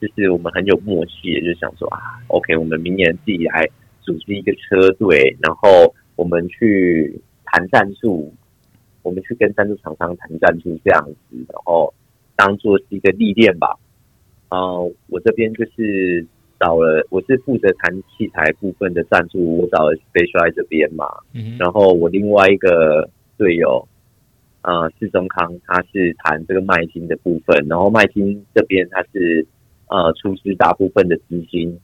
[0.01, 3.67] 就是我们很有默契，就想说啊，OK，我们明年自己来
[4.01, 8.33] 组织一个车队，然后我们去谈赞助。
[9.05, 11.93] 我们去跟赞助厂商谈赞助这样子，然后
[12.35, 13.77] 当做是一个历练吧。
[14.49, 16.25] 呃，我这边就是
[16.59, 21.05] 找了，我是负责谈器材部分的赞助，我找了 Specialized 这边嘛。
[21.33, 21.55] 嗯。
[21.59, 23.87] 然后我另外一个队友，
[24.63, 29.45] 呃，是中康，他是谈这个麦金的部分，然后麦金这边他是
[29.87, 31.79] 呃出资大部分的资金，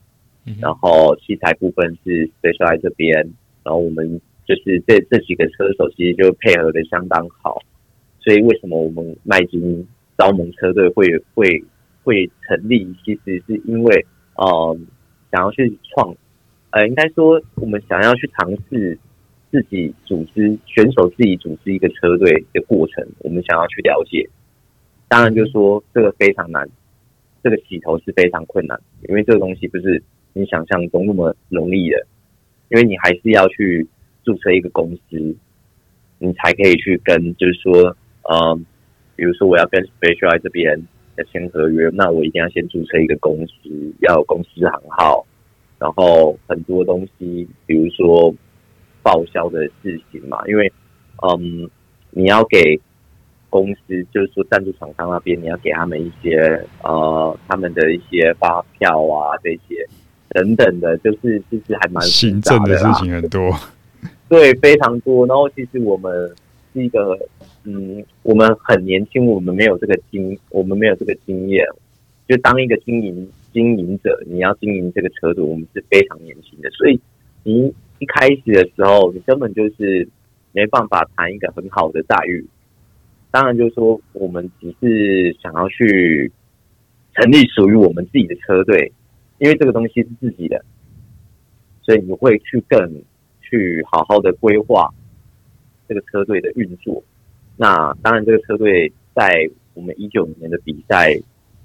[0.60, 3.14] 然后器材部分是 Specialized 这边，
[3.62, 4.20] 然后我们。
[4.52, 7.58] 就是这这几个车手其实就配合的相当好，
[8.20, 9.88] 所以为什么我们麦金
[10.18, 11.64] 招盟车队会会
[12.04, 12.86] 会成立？
[13.02, 14.04] 其实是因为，
[14.36, 14.78] 呃，
[15.30, 16.14] 想要去创，
[16.70, 18.98] 呃，应该说我们想要去尝试
[19.50, 24.28] 自己组织选手自己组织一个车队的过程，我们想要去了解。
[25.08, 26.68] 当然，就说这个非常难，
[27.42, 28.78] 这个起头是非常困难，
[29.08, 30.02] 因为这个东西不是
[30.34, 32.06] 你想象中那么容易的，
[32.68, 33.86] 因为你还是要去
[34.24, 35.36] 注册一个公司，
[36.18, 38.58] 你才可以去跟，就是说，呃，
[39.16, 40.82] 比如说我要跟 Special 这边。
[41.18, 43.52] 要签合约，那我一定要先注册一个公司，
[44.00, 45.22] 要有公司行号，
[45.78, 48.34] 然后很多东西，比如说
[49.02, 50.72] 报销的事情嘛，因为
[51.22, 51.68] 嗯，
[52.12, 52.80] 你要给
[53.50, 59.86] 公司，就是说赞助厂商那边，你要给他们一些呃，他们的一些发票啊，这些
[60.30, 63.54] 等等的，就是其实还蛮行政的事情很多，
[64.32, 65.26] 对，非常多。
[65.26, 66.34] 然后其实我们
[66.72, 67.18] 是一个。
[67.64, 71.64] 嗯，我们很年轻，我们没有这个经，我们没有这个经验。
[72.26, 77.00] 就当一个经营经营者，你要经营这个车队，我们是非常年轻的，所以
[77.44, 80.08] 你一开始的时候，你根本就是
[80.50, 82.44] 没办法谈一个很好的待遇。
[83.30, 86.32] 当然，就是说我们只是想要去
[87.14, 88.90] 成立属于我们自己的车队，
[89.38, 90.64] 因为这个东西是自己的，
[91.82, 92.92] 所以你会去更
[93.52, 94.88] 去好好的规划
[95.86, 97.04] 这个车队的运作。
[97.58, 101.12] 那当然，这个车队在我们一九年的比赛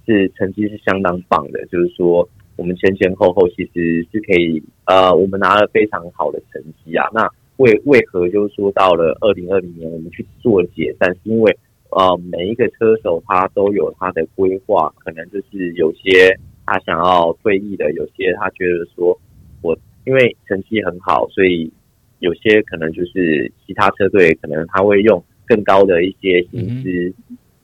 [0.06, 2.28] 是成绩是相当棒的，就是说
[2.58, 7.08] 我们前前后后其实是可以呃，我们拿了非常好的成绩啊。
[7.14, 7.26] 那
[7.56, 11.58] 为为何就是说到了二零二零年我们去做解散，是因为
[11.92, 19.18] 呃每一个车手他都有他的规划，可能就是有些他想要退役的，有些他觉得说
[19.62, 21.72] 我因为成绩很好，所以
[22.20, 25.24] 有些可能就是其他车队可能他会用。
[25.50, 27.14] 更高的一些薪资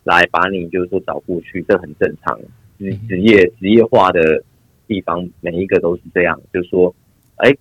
[0.06, 2.40] 来把你就是说找过去，这很正常。
[2.80, 4.42] 职职业职业化的
[4.88, 6.40] 地方，每一个都是这样。
[6.54, 6.96] 就是说，
[7.36, 7.54] 哎，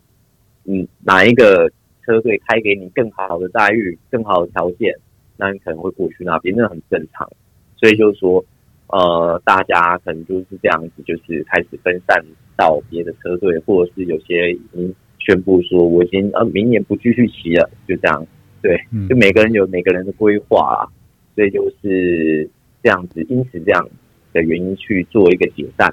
[0.65, 1.69] 嗯，哪一个
[2.07, 4.95] 车队开给你更好的待遇、更好的条件，
[5.37, 7.29] 那你可能会过去那边，那很正常。
[7.77, 8.45] 所以就是说，
[8.87, 12.25] 呃，大家可能就是这样子，就是开始分散
[12.57, 18.27] 到别的车队，或者是有些已经宣布说，我已经呃明年不继续骑了，就这样。
[18.61, 20.87] 对，就每个人有每个人的规划啊，
[21.35, 22.49] 所以就是
[22.83, 23.89] 这样子，因此这样
[24.33, 25.93] 的原因去做一个解散。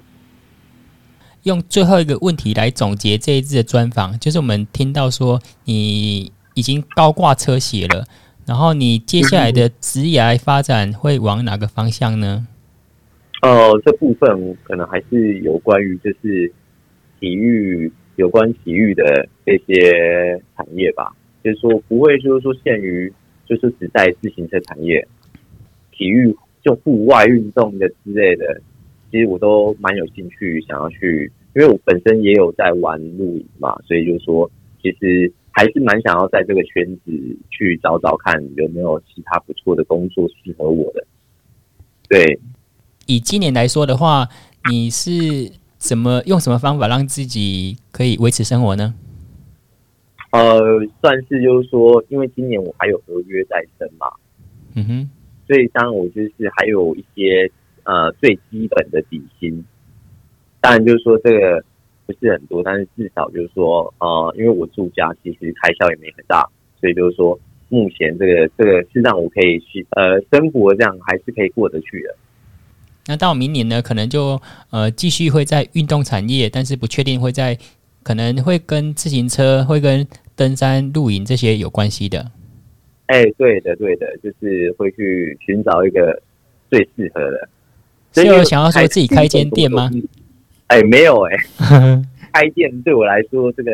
[1.44, 8.06] 用最后一个问题来总结这一次的专访，就是我们听到说你已经高挂车鞋了，
[8.46, 12.46] 然后你接下来的职业发展会往哪个方向呢？
[13.42, 16.52] 呃，这部分可能还是有关于就是
[17.20, 21.16] 体育有关体育的这些产业吧。
[21.42, 23.12] 就是说不会，就是说限于，
[23.46, 25.08] 就是只在自行车产业、
[25.94, 28.62] 体育就户外运动的之类的，
[29.10, 34.52] 其实我都蛮有兴趣想要去，因为我本身也有在玩露营嘛，所以就是说，
[34.84, 37.12] 其实还是蛮想要在这个圈子
[37.50, 41.08] 去找找看有没有其他不错的工作适合我的。
[42.10, 42.38] 对，
[43.08, 44.28] 以今年来说的话，
[44.70, 45.10] 你是
[45.80, 48.94] 怎么用什么方法让自己可以维持生活呢？
[50.32, 50.60] 呃，
[51.02, 54.06] 算是就是说，因为今年我还有合约在身嘛，
[54.76, 55.10] 嗯哼，
[55.48, 57.50] 所以当然我就是还有一些
[57.84, 59.64] 呃最基本的底薪，
[60.60, 61.64] 当然就是说这个
[62.06, 66.48] 不是很多，但是至少就是说呃，因为我住家其实开销也没很大，
[66.80, 72.16] 所以就是说目前这个这个是让我可以去呃生活这样还是可以过得去的。
[73.08, 77.58] 那到明年呢，可能就呃继续会在运动产业，但是不确定会在。
[78.02, 82.32] 可能会跟自行车、会跟登山、露营这些有关系的。
[83.08, 86.20] 哎，对的，对的，就是会去寻找一个
[86.72, 87.50] 最适合的。
[88.14, 89.92] 所以有想要说自己开间店吗？
[90.68, 91.36] 哎，没有哎，
[92.34, 93.72] 开店对我来说这个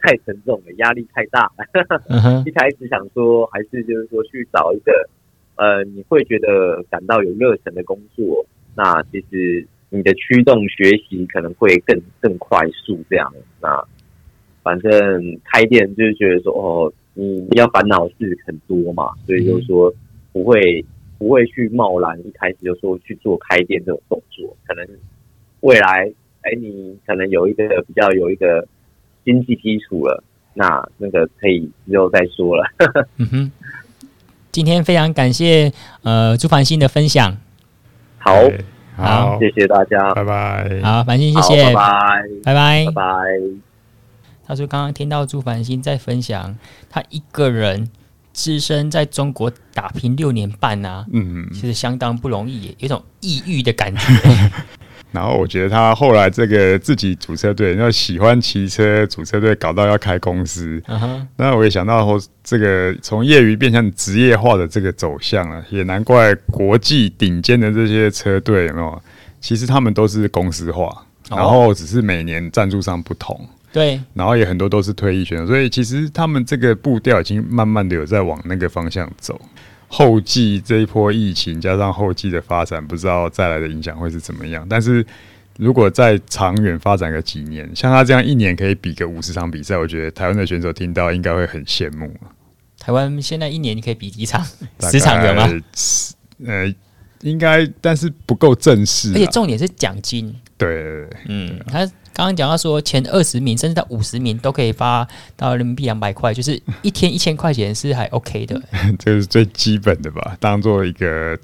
[0.00, 2.42] 太沉重了，压力太大了。
[2.46, 5.08] 一开始想说，还是就是说去找一个
[5.56, 8.44] 呃，你会觉得感到有热忱的工作。
[8.74, 9.66] 那其实。
[9.90, 13.32] 你的驱动学习可能会更更快速，这样。
[13.60, 13.80] 那
[14.60, 14.90] 反正
[15.44, 19.94] 开店就是觉得说，哦，你要烦恼事很多嘛，所以就是说
[20.32, 20.84] 不会
[21.16, 24.56] 不会去贸然一开始就说去做开店这种动作。
[24.66, 24.84] 可能
[25.60, 28.66] 未来，哎，你可能有一个比较有一个
[29.24, 30.24] 经济基础了，
[30.54, 32.64] 那那个可以之后再说了。
[33.18, 33.52] 嗯哼，
[34.54, 37.36] 今天非常感谢呃朱繁星的分享。
[38.18, 38.32] 好。
[38.96, 40.80] 好，谢谢大家，拜拜。
[40.80, 43.02] 好，繁星，谢谢，拜拜，拜拜，拜拜。
[44.46, 46.56] 他说，刚刚听到朱繁星在分享，
[46.88, 47.90] 他一个人
[48.32, 54.00] 只身在中国打拼六年半啊，嗯，其实相当不容易，有种抑郁的感觉。
[55.14, 60.82] 然后我觉得他后来这个自己组车队，要喜欢骑车组车队，搞到要开公司。
[60.88, 61.26] Uh huh.
[61.36, 69.02] 那我也想到后，这个从业余变成职业化的这个走向啊，也难怪国际顶尖的这些车队有没有？
[69.40, 70.86] 其实他们都是公司化
[71.30, 71.38] ，oh.
[71.38, 73.48] 然后只是每年赞助商不同。
[73.72, 79.40] 对，然后也很多都是退役选手，所以其实他们这个步调已经慢慢的有在往那个方向走。
[79.94, 84.66] 后继这一波疫情加上后继的发展，不知道再来的影响会是怎么样。
[84.68, 85.06] 但是
[85.56, 92.12] 如果再长远发展个几年，像他这样一年可以比个五十场比赛，我觉得台湾的选手听到应该会很羡慕。
[92.76, 94.44] 台湾现在一年你可以比几场？
[94.80, 95.48] 十场有吗？
[96.44, 96.74] 呃，
[97.20, 99.12] 应该，但是不够正式。
[99.12, 100.34] 而且重点是奖金。
[100.58, 101.88] 对，嗯，他。
[102.14, 105.06] 刚刚讲到说，前二十名甚至到五十名都可以发
[105.36, 108.62] 到人民币两百块，就是一天一千块钱是还 OK 的。
[108.98, 111.36] 这是最基本的吧，当做一个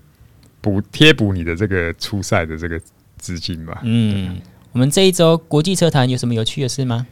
[0.60, 2.80] 补贴补你的这个初赛的这个
[3.18, 3.80] 资金吧。
[3.82, 4.40] 嗯，
[4.70, 7.04] 我们这一周国际车坛有什么有趣的事吗？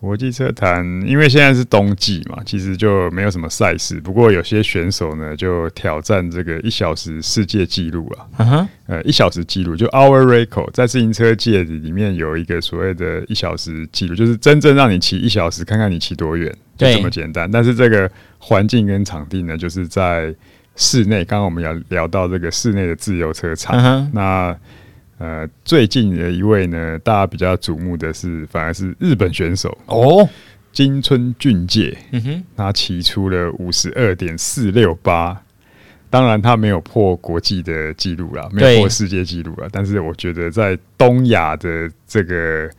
[0.00, 4.00] 国际车坛，因为现在是冬季嘛，其实就没有什么赛事。
[4.00, 8.26] 不过有些选手呢，就挑战这个一小时世界纪录啊。
[8.38, 8.68] 嗯哼、uh，huh.
[8.86, 17.50] 呃，一小时纪录就 Hour Record，在自行车界里面有一个所谓的一小时纪录，就是真正让你骑一小时，看看你骑多远，就这么简单。
[17.50, 20.32] 但是这个环境跟场地呢，就是在
[20.76, 21.24] 室内。
[21.24, 24.10] 刚刚我们要聊到这个室内的自由车场，uh huh.
[24.12, 24.56] 那。
[25.18, 30.28] 呃，最近的一位呢，大家比较瞩目的是，反而是日本选手哦，
[30.72, 35.42] 金村俊介，嗯哼，他骑出了五十二点四六八，
[36.08, 42.70] 当然他没有破国际的记录啦，没有破世界纪录啦，但是我觉得在东亚的这个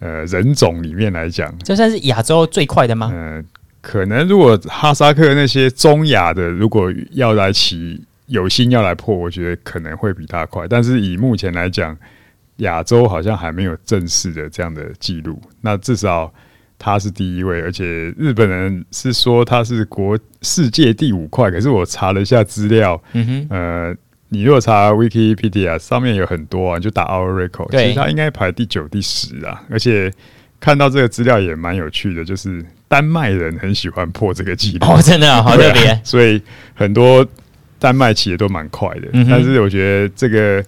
[0.00, 3.12] 呃人种里面来讲，这算是亚洲最快的吗？
[3.14, 3.40] 呃，
[3.80, 8.02] 可能如果哈萨克那些中亚的，如果要来骑。
[8.26, 11.96] 有心要来破，我觉得可能会比他快，但是以目前来讲，
[12.56, 15.40] 亚洲好像还没有正式的这样的记录。
[15.60, 16.32] 那至少
[16.76, 21.50] 他是第一位，而且日本人是说他是国世界第五快。
[21.52, 23.96] 可是我查了一下资料，嗯哼，呃，
[24.30, 29.62] 你如果查 Wikipedia 上面有很多啊，就打 Hour Record，其实他应该排第九、第十啊。
[29.70, 30.12] 而且
[30.58, 36.42] 看到这个资料也蛮有趣的，就是丹麦人很喜欢破这个记录，哦，真的、哦、好特别、啊，所以
[36.74, 37.24] 很多。
[37.78, 40.64] 丹麦骑的都蛮快的，嗯、但是我觉得这个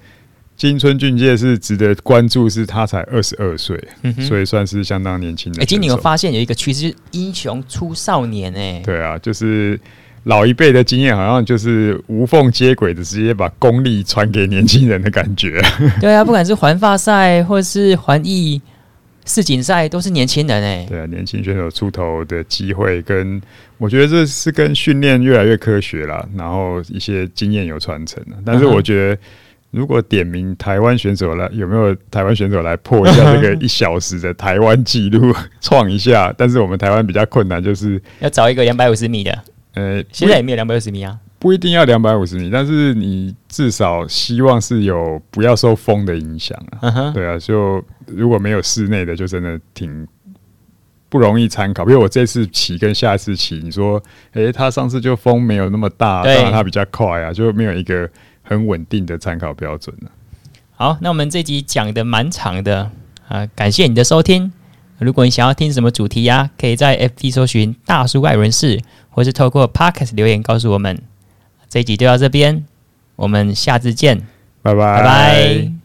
[0.57, 5.61] 金村俊介是值得关注，是他才二十二岁，嗯、所以算是相当年轻的。
[5.61, 8.83] 哎、欸，今年有发现有一个趋势，英雄出少年哎。
[8.85, 9.79] 对啊，就是
[10.25, 15.63] 老一辈的经验，好像就是无缝接轨的，直接把功力传给年轻人的感觉。
[16.01, 18.61] 对啊，不管是环发赛或是环意。
[19.29, 23.41] 世锦赛都是年轻人哎，对啊，年轻选手出头的机会跟
[23.77, 28.21] 我觉得这是跟训练越来越科学了，然后一些经验有传承。
[28.45, 29.21] 但是我觉得，
[29.71, 36.35] 如果点名台湾选手来，有没有台湾选手来破一下 这个一小时的台湾纪录， 创一下？
[36.37, 39.39] 但是我们台湾比较困难，就是要找一个两百五十米的。
[39.75, 41.17] 呃，现在也没有两百二十米啊。
[41.39, 46.91] 不一定要两百五十米，但是你至少希望是有不要受风的影响啊。
[46.91, 47.13] Uh huh.
[47.13, 50.07] 对啊，就如果没有室内的，就真的挺
[51.09, 51.85] 不容易参考。
[51.85, 58.11] 比如我这次骑跟下一次骑，你说，诶、欸，他上次就风没有那么大，当然他比较快啊，就没有一个
[58.43, 60.11] 很稳定的参考标准了。
[60.75, 62.91] 好，那我们这集讲的蛮长的
[63.29, 64.53] 啊，感谢你的收听。
[64.99, 68.81] 如果你想要听什么主题呀、啊，可以在 FB 搜寻大叔外人事，
[69.11, 71.01] 或是透过 Podcast 留言告诉我们。
[71.69, 72.65] 这一集就到这边，
[73.17, 74.19] 我们下次见，
[74.63, 74.97] 拜拜。
[74.99, 75.78] 拜拜。